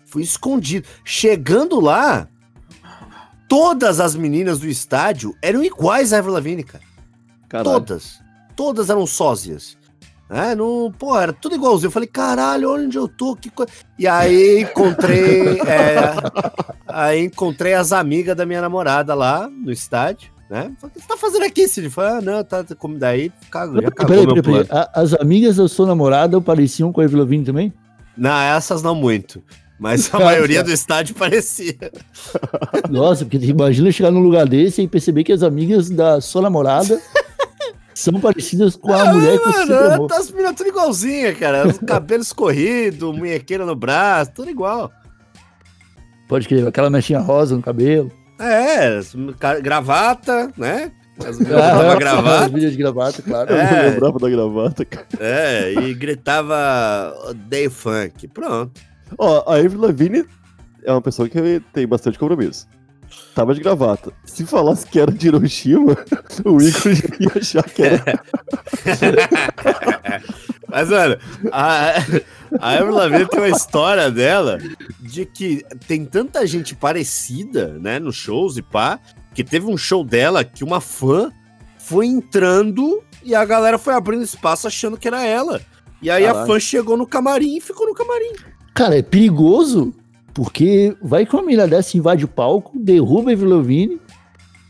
Fui 0.06 0.24
escondido. 0.24 0.88
Chegando 1.04 1.80
lá, 1.80 2.28
todas 3.48 4.00
as 4.00 4.16
meninas 4.16 4.60
do 4.60 4.68
estádio 4.68 5.36
eram 5.42 5.64
iguais 5.64 6.14
a 6.14 6.20
Avril 6.20 6.34
Lavigne, 6.34 6.64
cara. 6.64 6.84
Caralho. 7.50 7.80
Todas. 7.80 8.20
Todas 8.56 8.90
eram 8.90 9.06
sósias. 9.06 9.78
É, 10.30 10.56
não, 10.56 10.92
pô, 10.98 11.20
era 11.20 11.32
tudo 11.32 11.56
igualzinho. 11.56 11.88
Eu 11.88 11.92
falei, 11.92 12.08
caralho, 12.08 12.70
olha 12.70 12.86
onde 12.86 12.98
eu 12.98 13.08
tô, 13.08 13.36
que 13.36 13.50
coisa. 13.50 13.72
E 13.98 14.08
aí 14.08 14.62
encontrei. 14.62 15.60
é, 15.62 16.16
aí 16.88 17.26
encontrei 17.26 17.74
as 17.74 17.92
amigas 17.92 18.36
da 18.36 18.46
minha 18.46 18.62
namorada 18.62 19.14
lá 19.14 19.48
no 19.48 19.72
estádio, 19.72 20.32
né? 20.50 20.74
Falei, 20.80 20.96
o 20.96 21.00
que 21.00 21.02
você 21.02 21.08
tá 21.08 21.18
fazendo 21.18 21.46
aqui, 21.46 21.68
Cid? 21.68 21.90
Falei, 21.92 22.12
ah, 22.12 22.22
não, 22.22 22.44
tá, 22.44 22.64
tá 22.64 22.74
como 22.74 22.98
daí, 22.98 23.32
cagou, 23.52 23.82
já 23.82 23.92
Peraí, 23.92 24.26
peraí, 24.26 24.42
peraí. 24.42 24.68
As 24.96 25.14
amigas 25.14 25.58
da 25.58 25.68
sua 25.68 25.86
namorada 25.86 26.42
pareciam 26.42 26.92
com 26.92 27.02
a 27.02 27.04
Avril 27.04 27.20
Lavigne 27.20 27.46
também? 27.46 27.72
Não, 28.18 28.38
essas 28.40 28.82
não 28.82 28.96
muito. 28.96 29.42
Mas 29.80 30.14
a 30.14 30.18
Ah, 30.18 30.20
maioria 30.26 30.64
do 30.64 30.72
estádio 30.72 31.16
parecia. 31.16 31.76
Nossa, 32.90 33.26
porque 33.26 33.38
imagina 33.46 33.92
chegar 33.92 34.12
num 34.12 34.22
lugar 34.22 34.48
desse 34.48 34.82
e 34.82 34.88
perceber 34.88 35.24
que 35.24 35.34
as 35.34 35.44
amigas 35.44 35.90
da 35.90 36.22
sua 36.22 36.42
namorada 36.44 37.00
são 37.94 38.20
parecidas 38.20 38.76
com 38.76 38.94
a 38.94 39.14
mulher 39.14 39.38
que 39.40 39.46
você 39.46 39.66
Mano, 39.66 39.94
amou. 39.94 40.08
tá 40.08 40.18
as 40.18 40.32
meninas 40.32 40.56
tudo 40.56 40.70
igualzinha, 40.70 41.36
cara. 41.36 41.68
Os 41.68 41.78
cabelos 41.86 42.28
escorridos, 42.28 43.18
munhequeira 43.18 43.66
no 43.66 43.76
braço, 43.76 44.32
tudo 44.34 44.50
igual. 44.50 44.92
Pode 46.28 46.48
crer, 46.48 46.68
aquela 46.68 46.90
mechinha 46.90 47.20
rosa 47.20 47.56
no 47.56 47.62
cabelo. 47.62 48.12
É, 48.40 49.00
gravata, 49.62 50.52
né? 50.58 50.92
As 51.20 51.40
Ah, 51.52 51.92
As 51.94 52.00
gravata. 52.00 52.50
vídeos 52.50 52.72
de 52.74 52.78
gravata, 52.78 53.22
claro. 53.22 53.50
Eu 53.52 53.58
É. 53.58 53.90
lembrava 53.92 54.20
da 54.20 54.30
gravata, 54.30 54.84
cara. 54.86 55.08
É, 55.20 55.74
e 55.74 55.94
gritava 55.94 57.14
odeio 57.30 57.72
funk. 57.72 58.28
Pronto. 58.28 58.82
Ó, 59.18 59.44
a 59.52 59.56
Avril 59.58 59.80
Lavigne 59.82 60.26
é 60.84 60.92
uma 60.92 61.02
pessoa 61.02 61.30
que 61.30 61.62
tem 61.72 61.88
bastante 61.88 62.20
compromisso. 62.20 62.68
Tava 63.34 63.54
de 63.54 63.62
gravata. 63.62 64.12
Se 64.26 64.46
falasse 64.46 64.86
que 64.88 65.00
era 65.00 65.12
de 65.12 65.28
Hiroshima, 65.28 65.96
o 66.44 66.60
Igor 66.62 66.92
ia 67.20 67.32
achar 67.40 67.64
que 67.64 67.84
era. 67.84 68.04
Mas, 70.68 70.90
mano, 70.90 71.18
a, 71.52 71.94
a 72.60 72.72
Avril 72.74 72.94
Lavigne 72.96 73.28
tem 73.28 73.40
uma 73.40 73.50
história 73.50 74.10
dela 74.12 74.58
de 75.00 75.26
que 75.26 75.64
tem 75.88 76.04
tanta 76.06 76.46
gente 76.46 76.76
parecida, 76.76 77.78
né, 77.80 78.00
nos 78.00 78.16
shows 78.16 78.58
e 78.58 78.62
pá, 78.62 79.00
que 79.36 79.44
teve 79.44 79.68
um 79.68 79.78
show 79.78 80.04
dela 80.04 80.44
que 80.44 80.64
uma 80.64 80.80
fã 80.80 81.32
foi 81.78 82.08
entrando 82.08 83.04
e 83.24 83.36
a 83.36 83.44
galera 83.44 83.78
foi 83.78 83.94
abrindo 83.94 84.24
espaço 84.24 84.66
achando 84.66 84.98
que 84.98 85.08
era 85.08 85.24
ela. 85.26 85.62
E 86.02 86.10
aí 86.10 86.26
a 86.26 86.46
fã 86.46 86.60
chegou 86.60 86.96
no 86.96 87.06
camarim 87.06 87.58
e 87.58 87.62
ficou 87.62 87.86
no 87.86 87.94
camarim. 87.94 88.32
Cara, 88.74 88.98
é 88.98 89.02
perigoso, 89.02 89.94
porque 90.34 90.96
vai 91.02 91.26
que 91.26 91.36
uma 91.36 91.44
menina 91.44 91.68
dessa 91.68 91.98
invade 91.98 92.26
o 92.26 92.28
palco, 92.28 92.72
derruba 92.78 93.30
a 93.30 93.34
Avril 93.34 93.58
Lavigne, 93.58 94.02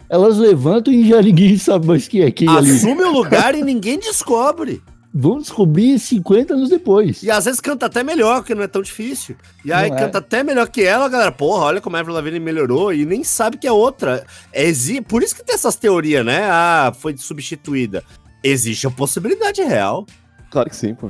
elas 0.10 0.38
levantam 0.38 0.94
e 0.94 1.08
já 1.08 1.22
ninguém 1.22 1.58
sabe 1.60 1.88
mais 1.88 2.08
quem 2.08 2.22
é 2.22 2.32
quem 2.32 2.50
ali. 2.50 2.72
Assume 2.72 3.04
o 3.04 3.12
lugar 3.12 3.54
e 3.56 3.64
ninguém 3.64 4.00
descobre. 4.00 4.82
Vão 5.18 5.38
descobrir 5.40 5.98
50 5.98 6.54
anos 6.56 6.70
depois. 6.70 7.24
E 7.24 7.32
às 7.32 7.46
vezes 7.46 7.62
canta 7.62 7.86
até 7.86 8.04
melhor, 8.04 8.44
que 8.44 8.54
não 8.54 8.64
é 8.64 8.68
tão 8.68 8.82
difícil. 8.82 9.38
E 9.64 9.72
aí 9.72 9.90
Não 9.90 9.96
é. 9.96 10.00
canta 10.02 10.18
até 10.18 10.44
melhor 10.44 10.68
que 10.68 10.84
ela, 10.84 11.06
a 11.06 11.10
galera, 11.10 11.32
porra, 11.32 11.64
olha 11.64 11.80
como 11.80 11.96
a 11.96 12.00
Avril 12.02 12.14
Lavigne 12.14 12.38
melhorou 12.38 12.94
e 12.94 13.06
nem 13.06 13.24
sabe 13.24 13.56
que 13.58 13.66
é 13.66 13.72
outra. 13.72 14.26
Exi... 14.54 15.00
Por 15.00 15.24
isso 15.24 15.34
que 15.34 15.42
tem 15.42 15.56
essas 15.56 15.78
teorias, 15.78 16.26
né? 16.26 16.42
Ah, 16.44 16.92
foi 17.00 17.16
substituída. 17.18 18.04
Existe 18.44 18.88
a 18.88 18.92
possibilidade 18.92 19.62
real. 19.64 20.06
Claro 20.52 20.70
que 20.70 20.76
sim, 20.76 20.94
pô. 20.94 21.10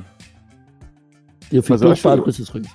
Eu 1.51 1.63
fico 1.63 1.73
Mas 1.73 1.81
eu 1.81 1.87
preocupado 1.87 2.13
acho- 2.15 2.23
com 2.23 2.29
essas 2.29 2.49
coisas. 2.49 2.71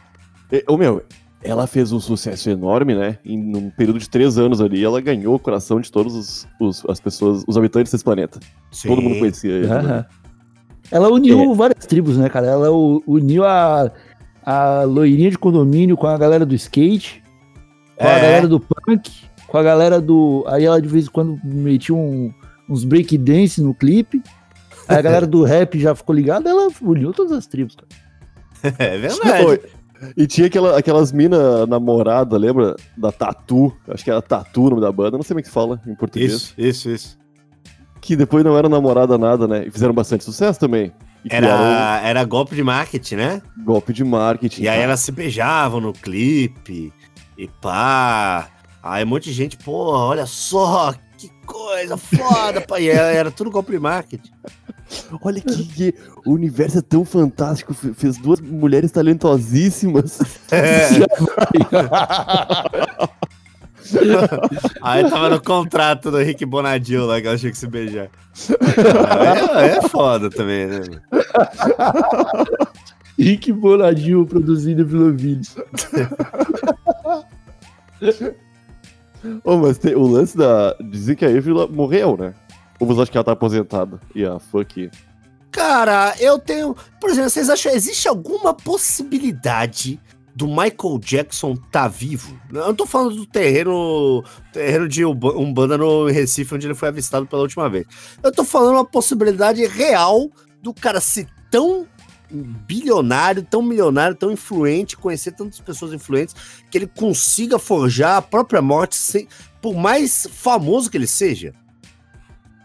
Ô 0.68 0.76
meu, 0.76 1.04
ela 1.42 1.66
fez 1.68 1.92
um 1.92 2.00
sucesso 2.00 2.50
enorme, 2.50 2.94
né? 2.94 3.18
Em 3.24 3.56
um 3.56 3.70
período 3.70 3.98
de 4.00 4.10
três 4.10 4.36
anos 4.36 4.60
ali, 4.60 4.84
ela 4.84 5.00
ganhou 5.00 5.36
o 5.36 5.38
coração 5.38 5.80
de 5.80 5.90
todos 5.92 6.14
os, 6.14 6.48
os- 6.60 6.84
as 6.88 6.98
pessoas, 7.00 7.44
os 7.46 7.56
habitantes 7.56 7.92
desse 7.92 8.02
planeta. 8.04 8.40
Todo 8.82 9.00
mundo 9.00 9.18
conhecia 9.20 9.52
ele. 9.52 9.66
né? 9.68 10.04
Ela 10.90 11.08
uniu 11.08 11.54
várias 11.54 11.86
tribos, 11.86 12.16
né, 12.16 12.28
cara? 12.28 12.46
Ela 12.48 12.70
uniu 13.06 13.44
a, 13.44 13.90
a 14.44 14.82
loirinha 14.84 15.30
de 15.30 15.38
condomínio 15.38 15.96
com 15.96 16.06
a 16.06 16.16
galera 16.18 16.44
do 16.44 16.54
skate, 16.54 17.22
com 17.96 18.06
a 18.06 18.10
É. 18.10 18.20
galera 18.20 18.48
do 18.48 18.58
punk, 18.60 19.10
com 19.46 19.56
a 19.58 19.62
galera 19.62 20.00
do. 20.00 20.44
Aí 20.48 20.64
ela 20.64 20.80
de 20.80 20.88
vez 20.88 21.06
em 21.06 21.10
quando 21.10 21.38
metia 21.44 21.94
um- 21.94 22.32
uns 22.68 22.84
breakdance 22.84 23.60
no 23.62 23.74
clipe. 23.74 24.22
Aí 24.88 24.96
a 24.98 25.02
galera 25.02 25.26
do 25.26 25.42
rap 25.44 25.78
já 25.78 25.94
ficou 25.94 26.14
ligada, 26.14 26.48
ela 26.50 26.68
uniu 26.82 27.12
todas 27.12 27.32
as 27.32 27.46
tribos, 27.46 27.76
cara. 27.76 28.74
É 28.78 28.98
verdade. 28.98 29.44
Oi. 29.46 29.60
E 30.16 30.26
tinha 30.26 30.46
aquela, 30.46 30.78
aquelas 30.78 31.12
mina 31.12 31.66
namorada, 31.66 32.36
lembra? 32.38 32.74
Da 32.96 33.12
Tatu. 33.12 33.70
Acho 33.86 34.02
que 34.02 34.10
era 34.10 34.22
Tatu 34.22 34.62
o 34.64 34.70
nome 34.70 34.80
da 34.80 34.90
banda, 34.90 35.16
não 35.18 35.22
sei 35.22 35.28
como 35.34 35.40
é 35.40 35.42
que 35.42 35.48
se 35.48 35.54
fala 35.54 35.80
em 35.86 35.94
português. 35.94 36.32
Isso, 36.32 36.54
isso, 36.58 36.90
isso. 36.90 37.18
Que 38.00 38.16
depois 38.16 38.44
não 38.44 38.56
era 38.56 38.68
namorada 38.68 39.16
nada, 39.18 39.46
né? 39.46 39.66
E 39.66 39.70
fizeram 39.70 39.92
bastante 39.94 40.24
sucesso 40.24 40.58
também. 40.58 40.92
Criaram 41.28 41.48
Era, 41.48 42.00
era 42.02 42.24
golpe 42.24 42.54
de 42.56 42.62
marketing, 42.62 43.16
né? 43.16 43.42
golpe 43.64 43.92
de 43.92 44.02
marketing. 44.02 44.62
E 44.62 44.68
aí 44.68 44.80
elas 44.80 45.00
se 45.00 45.12
beijavam 45.12 45.80
no 45.80 45.92
clipe 45.92 46.92
e 47.36 47.46
pá. 47.60 48.48
Aí 48.82 49.04
um 49.04 49.08
monte 49.08 49.24
de 49.24 49.32
gente, 49.34 49.58
pô, 49.58 49.92
olha 49.92 50.24
só, 50.24 50.94
que 51.18 51.28
coisa 51.44 51.98
foda, 51.98 52.62
pai. 52.62 52.84
E 52.84 52.88
era, 52.88 53.08
era 53.12 53.30
tudo 53.30 53.50
golpe 53.50 53.72
de 53.72 53.78
marketing. 53.78 54.30
Olha 55.22 55.40
que, 55.40 55.64
que 55.66 55.94
o 56.26 56.32
universo 56.32 56.78
é 56.78 56.82
tão 56.82 57.04
fantástico. 57.04 57.72
fe- 57.72 57.94
Fez 57.94 58.16
duas 58.16 58.40
mulheres 58.40 58.90
talentosíssimas. 58.90 60.18
É. 60.50 60.88
Aí 64.82 65.08
tava 65.08 65.30
no 65.30 65.42
contrato 65.42 66.10
do 66.10 66.18
Rick 66.18 66.44
Bonadil 66.44 67.06
lá 67.06 67.20
que 67.20 67.26
ela 67.26 67.38
tinha 67.38 67.52
que 67.52 67.58
se 67.58 67.66
beijar. 67.66 68.08
Aí 69.56 69.70
É, 69.72 69.78
é 69.78 69.88
foda 69.88 70.30
também, 70.30 70.66
né? 70.66 70.80
Rick 73.18 73.52
Boladinho 73.52 74.24
produzindo 74.24 74.86
pelo 74.86 75.12
vídeo. 75.12 75.52
oh, 79.44 79.58
mas 79.58 79.76
tem, 79.76 79.94
o 79.94 80.06
lance 80.06 80.36
da. 80.36 80.74
Dizem 80.90 81.14
que 81.14 81.24
a 81.26 81.28
Avril 81.28 81.68
morreu, 81.68 82.16
né? 82.16 82.34
Ou 82.78 82.86
você 82.86 83.02
acha 83.02 83.10
que 83.12 83.18
ela 83.18 83.24
tá 83.24 83.32
aposentada? 83.32 84.00
E 84.14 84.24
a 84.24 84.38
fuck. 84.38 84.90
Cara, 85.50 86.14
eu 86.18 86.38
tenho. 86.38 86.74
Por 86.98 87.10
exemplo, 87.10 87.28
vocês 87.28 87.50
acham 87.50 87.72
existe 87.72 88.08
alguma 88.08 88.54
possibilidade 88.54 90.00
do 90.34 90.46
Michael 90.46 90.98
Jackson 91.00 91.56
tá 91.56 91.88
vivo? 91.88 92.40
Eu 92.52 92.66
não 92.68 92.74
tô 92.74 92.86
falando 92.86 93.14
do 93.16 93.26
terreno, 93.26 94.24
terreno 94.52 94.88
de 94.88 95.04
Umba- 95.04 95.36
Umbanda 95.36 95.76
no 95.76 96.06
Recife, 96.06 96.54
onde 96.54 96.66
ele 96.66 96.74
foi 96.74 96.88
avistado 96.88 97.26
pela 97.26 97.42
última 97.42 97.68
vez. 97.68 97.86
Eu 98.22 98.32
tô 98.32 98.44
falando 98.44 98.74
uma 98.74 98.84
possibilidade 98.84 99.64
real 99.66 100.30
do 100.62 100.72
cara 100.72 101.00
ser 101.00 101.26
tão 101.50 101.86
bilionário, 102.30 103.42
tão 103.42 103.60
milionário, 103.60 104.14
tão 104.16 104.30
influente, 104.30 104.96
conhecer 104.96 105.32
tantas 105.32 105.58
pessoas 105.60 105.92
influentes, 105.92 106.34
que 106.70 106.78
ele 106.78 106.86
consiga 106.86 107.58
forjar 107.58 108.16
a 108.18 108.22
própria 108.22 108.62
morte 108.62 108.94
sem, 108.96 109.26
por 109.60 109.74
mais 109.74 110.28
famoso 110.30 110.88
que 110.90 110.96
ele 110.96 111.06
seja. 111.08 111.52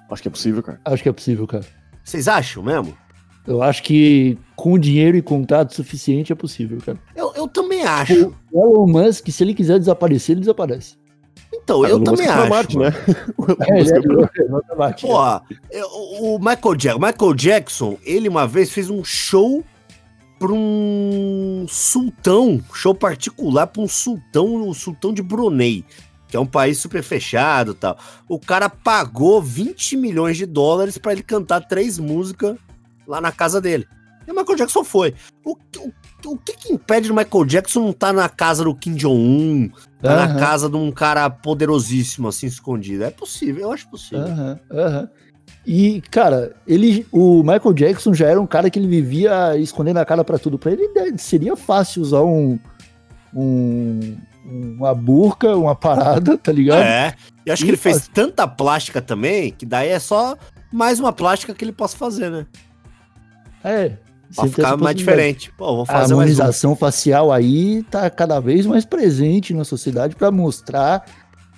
Acho 0.10 0.22
que 0.22 0.28
é 0.28 0.32
possível, 0.32 0.62
cara. 0.62 0.80
Acho 0.86 1.02
que 1.02 1.10
é 1.10 1.12
possível, 1.14 1.48
cara. 1.48 1.66
Vocês 2.04 2.28
acham 2.28 2.62
mesmo? 2.62 2.96
Eu 3.48 3.62
acho 3.62 3.84
que 3.84 4.38
com 4.56 4.78
dinheiro 4.80 5.16
e 5.16 5.22
contato 5.22 5.74
suficiente 5.76 6.32
é 6.32 6.36
possível, 6.36 6.80
cara. 6.84 6.98
Eu, 7.16 7.32
eu 7.36 7.48
também 7.48 7.84
acho. 7.84 8.34
O 8.52 8.64
Elon 8.64 8.88
Musk, 8.88 9.28
se 9.30 9.44
ele 9.44 9.54
quiser 9.54 9.78
desaparecer, 9.78 10.34
ele 10.34 10.40
desaparece. 10.42 10.96
Então, 11.54 11.84
Ah, 11.84 11.90
eu 11.90 11.96
o 11.96 11.98
Elon 12.00 12.04
também 12.04 12.28
acho. 12.28 12.50
Marte, 12.50 12.78
né? 12.78 12.88
É, 13.70 13.80
ele 13.80 13.80
é 13.80 14.44
exatamente. 14.44 15.02
Porra, 15.06 15.44
o 16.20 16.40
Michael 16.40 16.76
Jackson, 16.76 17.00
Michael 17.00 17.34
Jackson, 17.36 17.98
ele 18.04 18.28
uma 18.28 18.48
vez 18.48 18.72
fez 18.72 18.90
um 18.90 19.04
show 19.04 19.64
pra 20.40 20.52
um 20.52 21.66
sultão, 21.70 22.60
show 22.74 22.94
particular 22.96 23.68
pra 23.68 23.82
um 23.82 23.88
sultão, 23.88 24.68
o 24.68 24.74
sultão 24.74 25.14
de 25.14 25.22
Brunei, 25.22 25.86
que 26.28 26.36
é 26.36 26.40
um 26.40 26.46
país 26.46 26.80
super 26.80 27.04
fechado 27.04 27.72
e 27.72 27.76
tal. 27.76 27.98
O 28.28 28.40
cara 28.40 28.70
pagou 28.70 29.42
20 29.42 29.96
milhões 29.98 30.36
de 30.38 30.46
dólares 30.46 30.98
pra 30.98 31.12
ele 31.14 31.24
cantar 31.24 31.62
três 31.62 31.98
músicas 32.00 32.58
lá 33.08 33.20
na 33.22 33.32
casa 33.32 33.60
dele. 33.62 33.88
E 34.28 34.32
o 34.32 34.36
Michael 34.36 34.58
Jackson 34.58 34.84
foi. 34.84 35.14
O, 35.46 35.52
o, 35.78 36.32
o 36.34 36.38
que 36.40 36.54
que 36.54 36.74
impede 36.74 37.12
o 37.12 37.16
Michael 37.16 37.46
Jackson 37.46 37.82
não 37.82 37.90
estar 37.92 38.12
na 38.12 38.28
casa 38.28 38.64
do 38.64 38.74
Kim 38.76 38.96
Jong-un, 38.96 39.70
tá 40.02 40.16
na 40.16 40.24
Aham. 40.26 40.40
casa 40.40 40.68
de 40.70 40.76
um 40.76 40.92
cara 40.92 41.30
poderosíssimo 41.30 42.28
assim 42.28 42.48
escondido? 42.48 43.04
É 43.04 43.12
possível, 43.12 43.64
eu 43.68 43.72
acho 43.72 43.88
possível. 43.88 44.26
Aham, 44.26 44.60
aham. 44.72 45.10
E, 45.68 46.02
cara, 46.10 46.56
ele, 46.68 47.06
o 47.12 47.42
Michael 47.44 47.74
Jackson 47.74 48.14
já 48.14 48.28
era 48.28 48.42
um 48.42 48.48
cara 48.48 48.70
que 48.70 48.80
ele 48.80 48.88
vivia 48.88 49.56
escondendo 49.58 49.98
a 49.98 50.06
cara 50.06 50.24
pra 50.24 50.40
tudo. 50.40 50.58
Pra 50.58 50.72
ele 50.72 50.88
né, 50.90 51.12
seria 51.18 51.56
fácil 51.56 52.02
usar 52.02 52.22
um, 52.24 52.58
um 53.34 54.18
uma 54.44 54.94
burca, 54.94 55.56
uma 55.56 55.76
parada, 55.76 56.38
tá 56.38 56.52
ligado? 56.52 56.84
É. 56.84 57.16
E 57.46 57.52
acho 57.52 57.64
que 57.64 57.70
E 57.70 57.72
ele 57.72 57.78
fez 57.78 57.98
faz- 57.98 58.08
tanta 58.14 58.48
plástica 58.48 59.02
também, 59.02 59.52
que 59.52 59.66
daí 59.66 59.90
é 59.90 59.98
só 60.00 60.38
mais 60.72 61.00
uma 61.00 61.12
plástica 61.12 61.54
que 61.54 61.66
ele 61.66 61.72
possa 61.72 61.98
fazer, 61.98 62.30
né? 62.30 62.46
É. 63.66 63.92
Pra 64.36 64.48
ficar 64.48 64.78
mais 64.78 64.96
diferente. 64.96 65.52
Pô, 65.58 65.66
vou 65.76 65.84
A 65.84 65.86
fazer 65.86 66.14
um. 66.14 66.20
harmonização 66.20 66.76
facial 66.76 67.32
aí 67.32 67.84
tá 67.90 68.10
cada 68.10 68.40
vez 68.40 68.66
mais 68.66 68.86
presente 68.86 69.54
na 69.54 69.64
sociedade 69.64 70.16
pra 70.16 70.32
mostrar 70.32 71.06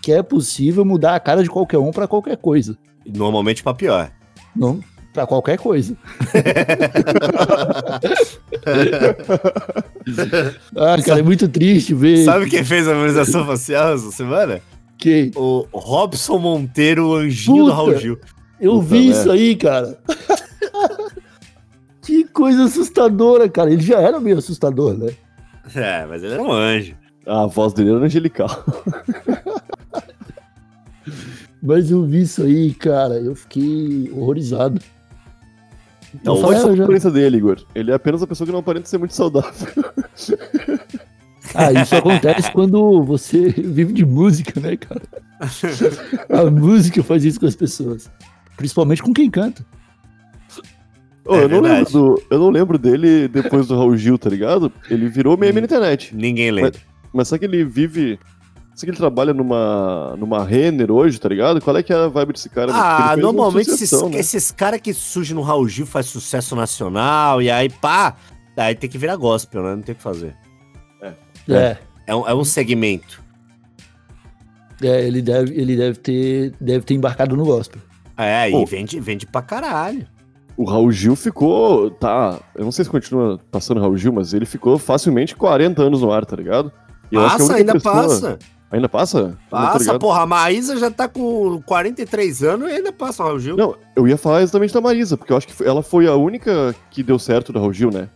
que 0.01 0.11
é 0.11 0.21
possível 0.21 0.85
mudar 0.85 1.15
a 1.15 1.19
cara 1.19 1.41
de 1.43 1.49
qualquer 1.49 1.79
um 1.79 1.91
pra 1.91 2.07
qualquer 2.07 2.37
coisa. 2.37 2.77
Normalmente 3.05 3.63
pra 3.63 3.73
pior. 3.73 4.11
Não, 4.55 4.79
para 5.13 5.25
qualquer 5.25 5.57
coisa. 5.57 5.95
ah, 10.75 10.97
cara, 11.03 11.19
é 11.19 11.23
muito 11.23 11.47
triste 11.47 11.93
ver 11.93 12.23
Sabe 12.25 12.49
quem 12.49 12.63
fez 12.63 12.87
a 12.87 12.91
harmonização 12.91 13.45
facial 13.45 13.93
essa 13.93 14.11
semana? 14.11 14.61
que 14.97 15.31
O 15.35 15.65
Robson 15.73 16.37
Monteiro, 16.39 17.09
o 17.09 17.15
anjinho 17.15 17.57
do 17.57 17.63
Puta. 17.65 17.75
Raul 17.75 17.97
Gil. 17.97 18.19
eu 18.59 18.73
Puta 18.73 18.85
vi 18.85 18.99
merda. 19.07 19.19
isso 19.19 19.31
aí, 19.31 19.55
cara. 19.55 19.99
Que 22.07 22.23
coisa 22.23 22.63
assustadora, 22.63 23.49
cara. 23.49 23.69
Ele 23.69 23.81
já 23.81 23.99
era 23.99 24.17
meio 24.17 24.37
assustador, 24.37 24.97
né? 24.97 25.11
É, 25.75 26.05
mas 26.05 26.23
ele 26.23 26.35
era 26.35 26.41
um 26.41 26.53
anjo. 26.53 26.95
A 27.25 27.45
voz 27.45 27.73
dele 27.73 27.91
era 27.91 27.99
angelical. 27.99 28.49
Mas 31.61 31.91
eu 31.91 32.05
vi 32.05 32.21
isso 32.21 32.43
aí, 32.43 32.73
cara. 32.73 33.15
Eu 33.15 33.35
fiquei 33.35 34.09
horrorizado. 34.15 34.79
Então, 36.15 36.39
Não 36.39 36.49
ser 36.49 36.67
ah, 36.67 36.81
a 36.81 36.83
aparência 36.83 37.11
dele, 37.11 37.37
Igor. 37.37 37.61
Ele 37.75 37.91
é 37.91 37.95
apenas 37.95 38.21
uma 38.21 38.27
pessoa 38.27 38.45
que 38.45 38.53
não 38.53 38.59
aparenta 38.59 38.87
ser 38.87 38.97
muito 38.97 39.13
saudável. 39.13 39.67
Ah, 41.53 41.71
isso 41.73 41.95
acontece 41.95 42.51
quando 42.51 43.03
você 43.03 43.49
vive 43.49 43.91
de 43.91 44.05
música, 44.05 44.59
né, 44.59 44.77
cara? 44.77 45.01
A 46.29 46.49
música 46.49 47.03
faz 47.03 47.23
isso 47.25 47.39
com 47.39 47.45
as 47.45 47.55
pessoas. 47.55 48.09
Principalmente 48.55 49.01
com 49.01 49.13
quem 49.13 49.29
canta. 49.29 49.65
Ô, 51.27 51.35
É 51.35 51.43
eu, 51.43 51.49
não 51.49 51.61
lembro 51.61 51.91
do, 51.91 52.23
eu 52.29 52.39
não 52.39 52.49
lembro 52.49 52.77
dele 52.77 53.27
depois 53.27 53.67
do 53.67 53.75
Raul 53.75 53.97
Gil, 53.97 54.17
tá 54.17 54.29
ligado? 54.29 54.71
Ele 54.89 55.09
virou 55.09 55.37
meme 55.37 55.59
na 55.61 55.65
internet. 55.65 56.15
Ninguém 56.15 56.51
lembra. 56.51 56.79
Mas 57.13 57.27
só 57.27 57.37
que 57.37 57.45
ele 57.45 57.63
vive. 57.63 58.19
Só 58.75 58.85
que 58.85 58.91
ele 58.91 58.97
trabalha 58.97 59.33
numa, 59.33 60.15
numa 60.17 60.43
Renner 60.43 60.91
hoje, 60.91 61.19
tá 61.19 61.27
ligado? 61.27 61.59
Qual 61.59 61.75
é 61.75 61.81
que 61.81 61.91
é 61.91 61.95
a 61.95 62.07
vibe 62.07 62.33
desse 62.33 62.49
cara? 62.49 62.71
Ah, 62.73 63.17
normalmente 63.17 63.71
esses, 63.71 63.91
né? 63.91 64.19
esses 64.19 64.51
caras 64.51 64.79
que 64.79 64.93
surgem 64.93 65.35
no 65.35 65.41
Raul 65.41 65.67
Gil 65.67 65.85
faz 65.85 66.05
sucesso 66.05 66.55
nacional 66.55 67.41
e 67.41 67.49
aí 67.49 67.69
pá, 67.69 68.15
aí 68.55 68.75
tem 68.75 68.89
que 68.89 68.97
virar 68.97 69.15
gospel, 69.15 69.63
né? 69.63 69.75
Não 69.75 69.81
tem 69.81 69.93
o 69.93 69.95
que 69.95 70.03
fazer. 70.03 70.35
É. 71.49 71.77
É 72.05 72.15
um, 72.15 72.27
é 72.27 72.33
um 72.33 72.43
segmento. 72.43 73.21
É, 74.81 75.05
ele 75.07 75.21
deve, 75.21 75.59
ele 75.59 75.75
deve 75.75 75.97
ter, 75.99 76.53
deve 76.61 76.85
ter 76.85 76.93
embarcado 76.93 77.35
no 77.35 77.45
gospel. 77.45 77.81
É, 78.15 78.49
e 78.49 78.51
Pô. 78.51 78.65
vende, 78.65 78.99
vende 78.99 79.25
pra 79.25 79.41
caralho. 79.41 80.07
O 80.57 80.65
Raul 80.65 80.91
Gil 80.91 81.15
ficou. 81.15 81.91
Tá. 81.91 82.39
Eu 82.55 82.65
não 82.65 82.71
sei 82.71 82.83
se 82.83 82.89
continua 82.91 83.39
passando 83.51 83.79
Raul 83.79 83.95
Gil, 83.95 84.11
mas 84.11 84.33
ele 84.33 84.45
ficou 84.45 84.77
facilmente 84.79 85.35
40 85.35 85.83
anos 85.83 86.01
no 86.01 86.11
ar, 86.11 86.25
tá 86.25 86.35
ligado? 86.35 86.71
E 87.05 87.09
que 87.11 87.17
a 87.17 87.21
Passa, 87.29 87.55
ainda 87.55 87.73
pessoa- 87.73 87.93
passa. 87.93 88.39
Ainda 88.69 88.89
passa? 88.89 89.21
Não 89.23 89.31
tô 89.31 89.37
Passa, 89.49 89.97
porra. 89.99 90.23
A 90.23 90.25
Maísa 90.25 90.75
já 90.77 90.91
tá 90.91 91.07
com 91.07 91.61
43 91.61 92.43
anos 92.43 92.69
e 92.69 92.73
ainda 92.73 92.91
passa 92.91 93.23
o 93.23 93.27
Raul 93.27 93.39
Gil. 93.39 93.55
Não, 93.55 93.75
eu 93.95 94.05
ia 94.07 94.17
falar 94.17 94.41
exatamente 94.41 94.73
da 94.73 94.81
Marisa, 94.81 95.15
porque 95.15 95.31
eu 95.31 95.37
acho 95.37 95.47
que 95.47 95.63
ela 95.63 95.81
foi 95.81 96.05
a 96.07 96.15
única 96.15 96.75
que 96.89 97.01
deu 97.01 97.17
certo 97.17 97.53
do 97.53 97.59
Raul 97.59 97.71
Gil, 97.71 97.91
né? 97.91 98.09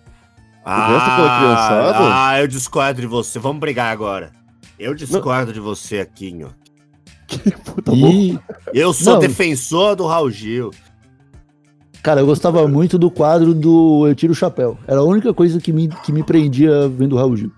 resto 0.65 1.09
daquela 1.09 1.37
criançada- 1.39 1.95
ah, 2.27 2.39
eu 2.41 2.47
discordo 2.47 2.99
de 3.01 3.07
você. 3.07 3.39
Vamos 3.39 3.59
brigar 3.61 3.91
agora. 3.93 4.31
Eu 4.77 4.93
discordo 4.93 5.53
de 5.53 5.59
você 5.59 5.99
aqui, 5.99 6.37
ó. 6.43 6.49
Tá 7.81 7.91
bom. 7.93 7.95
e, 7.95 8.37
Eu 8.73 8.91
sou 8.93 9.13
Não. 9.13 9.19
defensor 9.21 9.95
do 9.95 10.05
Raul 10.05 10.29
Gil. 10.29 10.71
Cara, 12.03 12.21
eu 12.21 12.25
gostava 12.25 12.67
muito 12.67 12.97
do 12.97 13.09
quadro 13.09 13.53
do 13.53 14.07
Eu 14.07 14.15
Tiro 14.15 14.33
o 14.33 14.35
Chapéu. 14.35 14.77
Era 14.87 14.99
a 14.99 15.03
única 15.03 15.33
coisa 15.33 15.59
que 15.59 15.71
me, 15.71 15.87
que 15.87 16.11
me 16.11 16.23
prendia 16.23 16.89
vendo 16.89 17.13
o 17.13 17.17
Raul 17.17 17.37
Gil. 17.37 17.51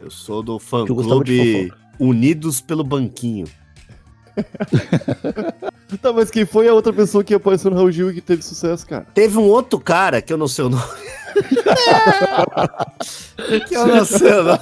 Eu 0.00 0.10
sou 0.10 0.42
do 0.42 0.58
fã 0.58 0.84
Que 0.84 0.92
eu 0.92 0.96
gostava 0.96 1.24
de 1.24 1.36
clube 1.36 1.72
Unidos 1.98 2.60
pelo 2.60 2.84
Banquinho. 2.84 3.46
Tá, 6.02 6.12
mas 6.12 6.30
quem 6.30 6.44
foi 6.44 6.68
a 6.68 6.74
outra 6.74 6.92
pessoa 6.92 7.24
que 7.24 7.32
apareceu 7.32 7.70
no 7.70 7.76
Raul 7.76 7.90
Gil 7.90 8.10
e 8.10 8.14
que 8.14 8.20
teve 8.20 8.42
sucesso, 8.42 8.86
cara? 8.86 9.06
Teve 9.14 9.38
um 9.38 9.44
outro 9.44 9.80
cara 9.80 10.20
que 10.20 10.30
eu 10.30 10.36
não 10.36 10.46
sei 10.46 10.66
o 10.66 10.68
nome. 10.68 10.84
que 13.66 13.74
eu 13.74 13.86
não 13.86 14.04
sei 14.04 14.32
o 14.34 14.42
nome. 14.44 14.60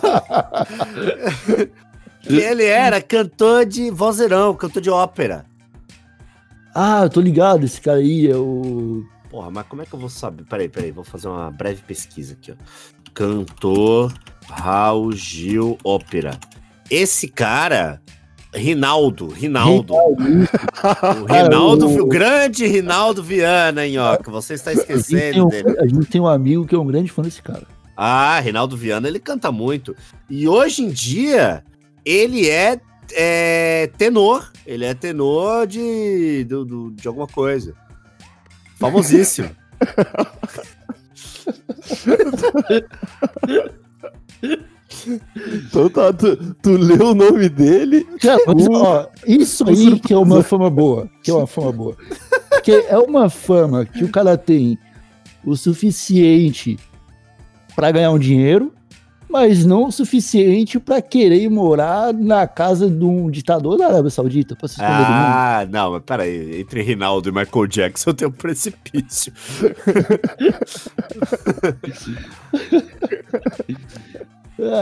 que 2.22 2.32
ele 2.38 2.64
era 2.64 3.02
cantor 3.02 3.66
de 3.66 3.90
vozeirão, 3.90 4.54
cantor 4.54 4.80
de 4.80 4.88
ópera. 4.88 5.46
Ah, 6.78 7.04
eu 7.04 7.08
tô 7.10 7.20
ligado, 7.22 7.64
esse 7.64 7.80
cara 7.80 7.98
aí 7.98 8.26
é 8.30 8.36
o. 8.36 9.02
Porra, 9.30 9.50
mas 9.50 9.66
como 9.66 9.80
é 9.82 9.86
que 9.86 9.94
eu 9.94 9.98
vou 9.98 10.08
saber? 10.10 10.44
Peraí, 10.44 10.68
peraí, 10.68 10.90
vou 10.90 11.04
fazer 11.04 11.26
uma 11.28 11.50
breve 11.50 11.82
pesquisa 11.82 12.34
aqui, 12.34 12.52
ó. 12.52 12.54
Cantor 13.14 14.12
Raul 14.48 15.12
Gil 15.12 15.78
Ópera. 15.82 16.38
Esse 16.90 17.28
cara, 17.28 18.00
Rinaldo, 18.54 19.26
Rinaldo. 19.28 19.94
O 19.94 21.24
Rinaldo, 21.24 21.88
o- 22.02 22.06
grande 22.06 22.66
Rinaldo 22.66 23.22
Viana, 23.22 23.86
hein, 23.86 23.98
ó, 23.98 24.16
que 24.16 24.30
você 24.30 24.54
está 24.54 24.70
A 24.70 24.74
esquecendo 24.74 25.46
um, 25.46 25.48
dele. 25.48 25.78
a 25.80 25.86
gente 25.86 26.06
tem 26.06 26.20
um 26.20 26.26
amigo 26.26 26.66
que 26.66 26.74
é 26.74 26.78
um 26.78 26.86
grande 26.86 27.10
fã 27.10 27.22
desse 27.22 27.42
cara. 27.42 27.62
Ah, 27.96 28.38
Rinaldo 28.40 28.76
Viana, 28.76 29.08
ele 29.08 29.18
canta 29.18 29.50
muito. 29.50 29.96
E 30.28 30.46
hoje 30.46 30.82
em 30.82 30.90
dia, 30.90 31.64
ele 32.04 32.48
é, 32.48 32.78
é 33.12 33.88
tenor. 33.98 34.50
Ele 34.66 34.84
é 34.84 34.94
tenor 34.94 35.66
de, 35.66 36.44
do- 36.44 36.64
do- 36.64 36.90
de 36.92 37.06
alguma 37.08 37.26
coisa. 37.26 37.74
Famosíssimo. 38.78 39.50
Então 45.54 45.88
tá, 45.90 46.12
tu, 46.12 46.36
tu 46.62 46.70
leu 46.76 47.10
o 47.10 47.14
nome 47.14 47.48
dele. 47.48 48.04
Cara, 48.20 48.40
mas, 48.46 48.66
ó, 48.68 49.08
isso 49.26 49.68
aí 49.68 49.98
que 50.00 50.12
é 50.12 50.18
uma 50.18 50.42
fama 50.42 50.70
boa. 50.70 51.08
Que 51.22 51.30
é 51.30 51.34
uma 51.34 51.46
fama 51.46 51.72
boa. 51.72 51.96
Porque 52.50 52.72
é 52.88 52.98
uma 52.98 53.28
fama 53.28 53.84
que 53.84 54.04
o 54.04 54.10
cara 54.10 54.36
tem 54.36 54.78
o 55.44 55.56
suficiente 55.56 56.78
pra 57.74 57.90
ganhar 57.90 58.10
um 58.10 58.18
dinheiro, 58.18 58.72
mas 59.28 59.64
não 59.64 59.86
o 59.86 59.92
suficiente 59.92 60.78
pra 60.78 61.02
querer 61.02 61.42
ir 61.42 61.50
morar 61.50 62.12
na 62.12 62.46
casa 62.46 62.88
de 62.88 63.04
um 63.04 63.30
ditador 63.30 63.76
da 63.76 63.86
Arábia 63.86 64.10
Saudita 64.10 64.54
pra 64.54 64.68
se 64.68 64.74
esconder 64.74 64.92
do 64.92 65.00
mundo. 65.00 65.10
Ah, 65.10 65.66
não, 65.70 65.92
mas 65.92 66.02
peraí. 66.04 66.60
Entre 66.60 66.82
Rinaldo 66.82 67.28
e 67.28 67.32
Michael 67.32 67.66
Jackson 67.66 68.14
tem 68.14 68.28
um 68.28 68.32
precipício. 68.32 69.32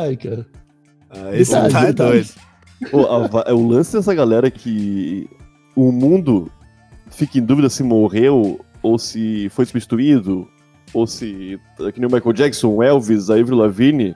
Ai, 0.02 0.16
cara. 0.16 0.46
Ah, 1.11 1.35
esse 1.35 1.52
Verdade, 1.52 1.72
tá 1.72 1.88
é 1.88 1.92
doido. 1.92 2.28
A 3.46 3.54
o 3.54 3.68
lance 3.68 3.92
dessa 3.92 4.14
galera 4.14 4.50
que 4.50 5.28
o 5.74 5.90
mundo 5.90 6.50
fica 7.11 7.38
em 7.38 7.42
dúvida 7.42 7.70
se 7.70 7.83
morreu 7.83 8.61
ou 8.83 8.98
se 8.98 9.48
foi 9.50 9.64
substituído, 9.64 10.46
ou 10.92 11.07
se, 11.07 11.59
que 11.94 12.00
nem 12.00 12.09
o 12.09 12.12
Michael 12.12 12.33
Jackson, 12.35 12.68
o 12.68 12.83
Elvis, 12.83 13.30
a 13.30 13.35
Avril 13.35 13.57
Lavigne, 13.57 14.14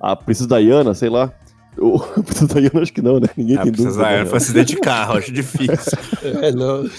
a 0.00 0.16
Princesa 0.16 0.48
Diana, 0.58 0.94
sei 0.94 1.08
lá. 1.10 1.32
O 1.78 1.96
a 2.16 2.22
Princesa 2.22 2.60
Diana 2.60 2.80
acho 2.82 2.92
que 2.92 3.02
não, 3.02 3.20
né? 3.20 3.28
Ninguém 3.36 3.56
Ah, 3.58 3.62
tem 3.62 3.72
precisa, 3.72 3.98
dúvida. 4.02 4.18
né? 4.18 4.26
foi 4.26 4.36
acidente 4.38 4.74
de 4.74 4.80
carro, 4.80 5.18
acho 5.18 5.32
difícil. 5.32 5.98
É, 6.42 6.52
não. 6.52 6.82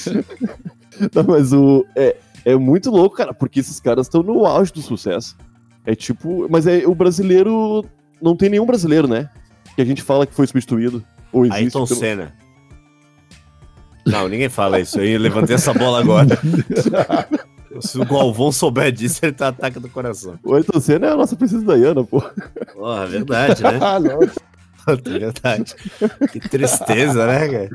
Não, 1.15 1.23
mas 1.27 1.51
o, 1.51 1.83
é, 1.95 2.15
é 2.45 2.55
muito 2.55 2.91
louco, 2.91 3.15
cara, 3.15 3.33
porque 3.33 3.59
esses 3.61 3.79
caras 3.79 4.05
estão 4.05 4.21
no 4.21 4.45
auge 4.45 4.71
do 4.71 4.81
sucesso. 4.81 5.35
É 5.83 5.95
tipo. 5.95 6.47
Mas 6.49 6.67
é, 6.67 6.85
o 6.85 6.93
brasileiro. 6.93 7.83
Não 8.21 8.35
tem 8.35 8.49
nenhum 8.49 8.65
brasileiro, 8.67 9.07
né? 9.07 9.27
Que 9.75 9.81
a 9.81 9.85
gente 9.85 10.03
fala 10.03 10.27
que 10.27 10.33
foi 10.33 10.45
substituído. 10.45 11.03
Ou 11.33 11.43
existe. 11.45 11.57
Ayrton 11.63 11.85
pelo- 11.87 11.99
Senna. 11.99 12.33
Não, 14.05 14.27
ninguém 14.27 14.49
fala 14.49 14.79
isso 14.79 14.99
aí. 14.99 15.17
Levantei 15.17 15.55
essa 15.55 15.73
bola 15.73 16.01
agora. 16.01 16.37
Se 17.79 17.97
o 17.99 18.05
Galvão 18.05 18.51
souber 18.51 18.91
disso, 18.91 19.19
ele 19.23 19.31
tá 19.31 19.47
ataque 19.49 19.79
do 19.79 19.87
coração. 19.89 20.37
O 20.43 20.53
Ayrton 20.53 20.79
Senna 20.79 21.07
é 21.07 21.11
a 21.11 21.15
nossa 21.15 21.35
Princesa 21.35 21.63
Diana, 21.77 22.03
pô. 22.03 22.21
Porra, 22.73 23.05
verdade, 23.07 23.63
né? 23.63 23.77
Ah, 23.81 23.99
não. 23.99 24.19
Puta, 24.83 25.11
verdade. 25.11 25.75
Que 26.31 26.39
tristeza, 26.39 27.25
né, 27.27 27.47
cara? 27.47 27.69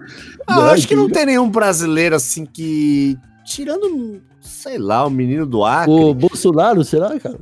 Ah, 0.46 0.52
eu 0.54 0.56
Não, 0.56 0.64
acho 0.70 0.88
que 0.88 0.96
não 0.96 1.06
que- 1.06 1.14
tem 1.14 1.26
nenhum 1.26 1.48
brasileiro 1.48 2.14
assim 2.16 2.44
que. 2.44 3.16
Tirando, 3.44 4.20
sei 4.40 4.76
lá, 4.76 5.06
o 5.06 5.10
menino 5.10 5.46
do 5.46 5.64
Acre. 5.64 5.90
O 5.92 6.12
Bolsonaro, 6.12 6.82
será, 6.84 7.18
cara? 7.20 7.38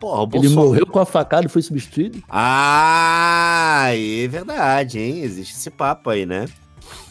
Porra, 0.00 0.20
o 0.20 0.24
Ele 0.24 0.30
Bolsonaro. 0.48 0.66
morreu 0.68 0.86
com 0.86 0.98
a 0.98 1.04
facada 1.06 1.46
e 1.46 1.48
foi 1.50 1.60
substituído? 1.62 2.22
Ah, 2.28 3.88
é 3.92 4.26
verdade, 4.28 4.98
hein? 4.98 5.20
Existe 5.22 5.54
esse 5.54 5.70
papo 5.70 6.08
aí, 6.10 6.24
né? 6.24 6.46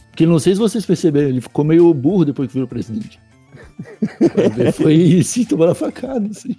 Porque 0.10 0.26
não 0.26 0.40
sei 0.40 0.54
se 0.54 0.60
vocês 0.60 0.86
perceberam, 0.86 1.30
ele 1.30 1.42
ficou 1.42 1.64
meio 1.66 1.94
burro 1.94 2.26
depois 2.26 2.48
que 2.48 2.54
virou 2.54 2.68
presidente. 2.68 3.20
Foi 4.74 4.94
isso, 4.94 5.46
tomando 5.48 5.72
a 5.72 5.76
facada, 5.76 6.28
assim. 6.30 6.56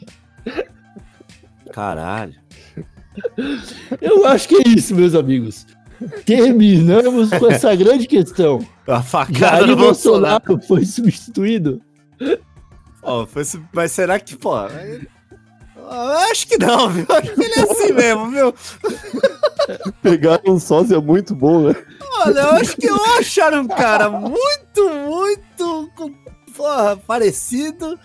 Caralho. 1.73 2.35
Eu 4.01 4.27
acho 4.27 4.49
que 4.49 4.57
é 4.57 4.62
isso, 4.69 4.95
meus 4.95 5.14
amigos. 5.14 5.67
Terminamos 6.27 7.31
com 7.31 7.51
essa 7.51 7.75
grande 7.75 8.07
questão. 8.07 8.67
A 8.87 9.03
facada 9.03 9.39
Jair 9.39 9.67
do 9.67 9.77
Bolsonaro. 9.77 10.45
Bolsonaro 10.47 10.67
foi 10.69 10.85
substituído? 10.85 11.81
Ó, 13.03 13.25
foi 13.27 13.45
su- 13.45 13.62
mas 13.73 13.93
será 13.93 14.19
que, 14.21 14.37
pô. 14.37 14.55
eu 14.59 15.91
Acho 16.31 16.47
que 16.49 16.59
não, 16.59 16.91
viu? 16.91 17.07
Acho 17.09 17.35
que 17.35 17.43
ele 17.45 17.55
é 17.55 17.62
assim 17.62 17.93
mesmo, 17.93 18.31
viu? 18.31 18.55
Pegaram 20.03 20.55
um 20.55 20.59
sósia 20.61 21.01
muito 21.01 21.35
bom, 21.35 21.69
né? 21.69 21.77
Olha, 22.25 22.41
eu 22.41 22.51
acho 22.53 22.77
que 22.77 22.87
eu 22.87 23.05
acharam 23.19 23.62
um 23.62 23.69
cara 23.69 24.11
muito, 24.11 24.91
muito 25.07 25.91
com- 25.97 26.12
porra, 26.57 26.96
parecido. 26.96 27.98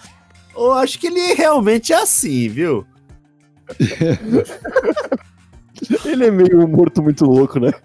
Ou 0.53 0.73
acho 0.73 0.99
que 0.99 1.07
ele 1.07 1.33
realmente 1.33 1.93
é 1.93 2.01
assim, 2.01 2.49
viu? 2.49 2.85
Ele 6.05 6.27
é 6.27 6.31
meio 6.31 6.67
morto 6.67 7.01
muito 7.01 7.25
louco, 7.25 7.59
né? 7.59 7.71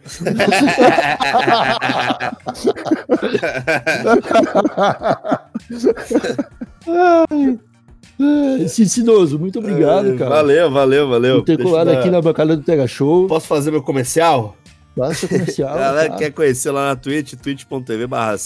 Ah, 8.19 8.69
Cicinoso, 8.69 9.39
muito 9.39 9.59
obrigado, 9.59 10.17
cara. 10.17 10.37
Valeu, 10.37 10.71
valeu, 10.71 11.09
valeu. 11.09 11.37
Por 11.37 11.45
ter 11.45 11.63
colado 11.63 11.89
aqui 11.89 12.09
na 12.09 12.23
bancada 12.23 12.57
do 12.57 12.63
Tega 12.63 12.87
Show. 12.87 13.27
Posso 13.27 13.47
fazer 13.47 13.71
meu 13.71 13.83
comercial? 13.83 14.57
Faça 14.97 15.29
comercial. 15.29 15.77
Galera 15.77 16.11
que 16.11 16.19
quer 16.19 16.33
conhecer 16.33 16.71
lá 16.71 16.89
na 16.89 16.97
Twitch, 16.97 17.35
twitch.tv 17.35 18.07
barra. 18.07 18.37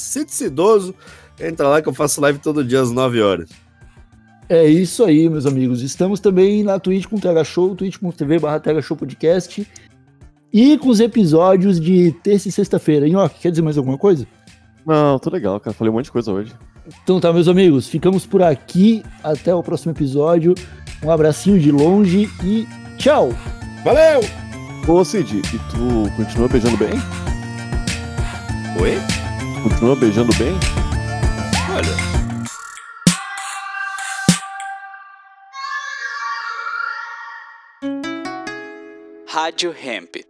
Entra 1.40 1.68
lá 1.68 1.82
que 1.82 1.88
eu 1.88 1.94
faço 1.94 2.20
live 2.20 2.38
todo 2.38 2.64
dia 2.64 2.80
às 2.80 2.90
9 2.90 3.20
horas. 3.22 3.50
É 4.48 4.66
isso 4.66 5.04
aí, 5.04 5.28
meus 5.28 5.46
amigos. 5.46 5.80
Estamos 5.82 6.18
também 6.18 6.64
na 6.64 6.78
Twitch 6.78 7.06
com 7.06 7.16
o 7.16 7.20
TH 7.20 7.44
Show, 7.44 7.74
twitch.tv 7.76 8.38
barra 8.40 8.82
Show 8.82 8.96
Podcast. 8.96 9.66
E 10.52 10.76
com 10.78 10.88
os 10.88 10.98
episódios 10.98 11.80
de 11.80 12.12
terça 12.24 12.48
e 12.48 12.52
sexta-feira. 12.52 13.08
Nhoque, 13.08 13.38
quer 13.40 13.50
dizer 13.50 13.62
mais 13.62 13.78
alguma 13.78 13.96
coisa? 13.96 14.26
Não, 14.84 15.18
tô 15.20 15.30
legal, 15.30 15.60
cara. 15.60 15.72
Falei 15.72 15.90
um 15.90 15.94
monte 15.94 16.06
de 16.06 16.12
coisa 16.12 16.32
hoje. 16.32 16.52
Então 17.04 17.20
tá, 17.20 17.32
meus 17.32 17.46
amigos, 17.46 17.88
ficamos 17.88 18.26
por 18.26 18.42
aqui. 18.42 19.04
Até 19.22 19.54
o 19.54 19.62
próximo 19.62 19.92
episódio. 19.92 20.54
Um 21.02 21.10
abracinho 21.10 21.58
de 21.58 21.70
longe 21.70 22.28
e 22.44 22.66
tchau! 22.98 23.32
Valeu! 23.84 24.20
Ô, 24.86 25.04
Cid, 25.04 25.38
e 25.38 25.42
tu 25.42 26.10
continua 26.16 26.48
beijando 26.48 26.76
bem? 26.76 26.90
Oi? 28.80 28.98
Continua 29.62 29.94
beijando 29.94 30.34
bem? 30.36 30.79
Olha. 31.72 31.96
Rádio 39.28 39.70
Hemp. 39.72 40.29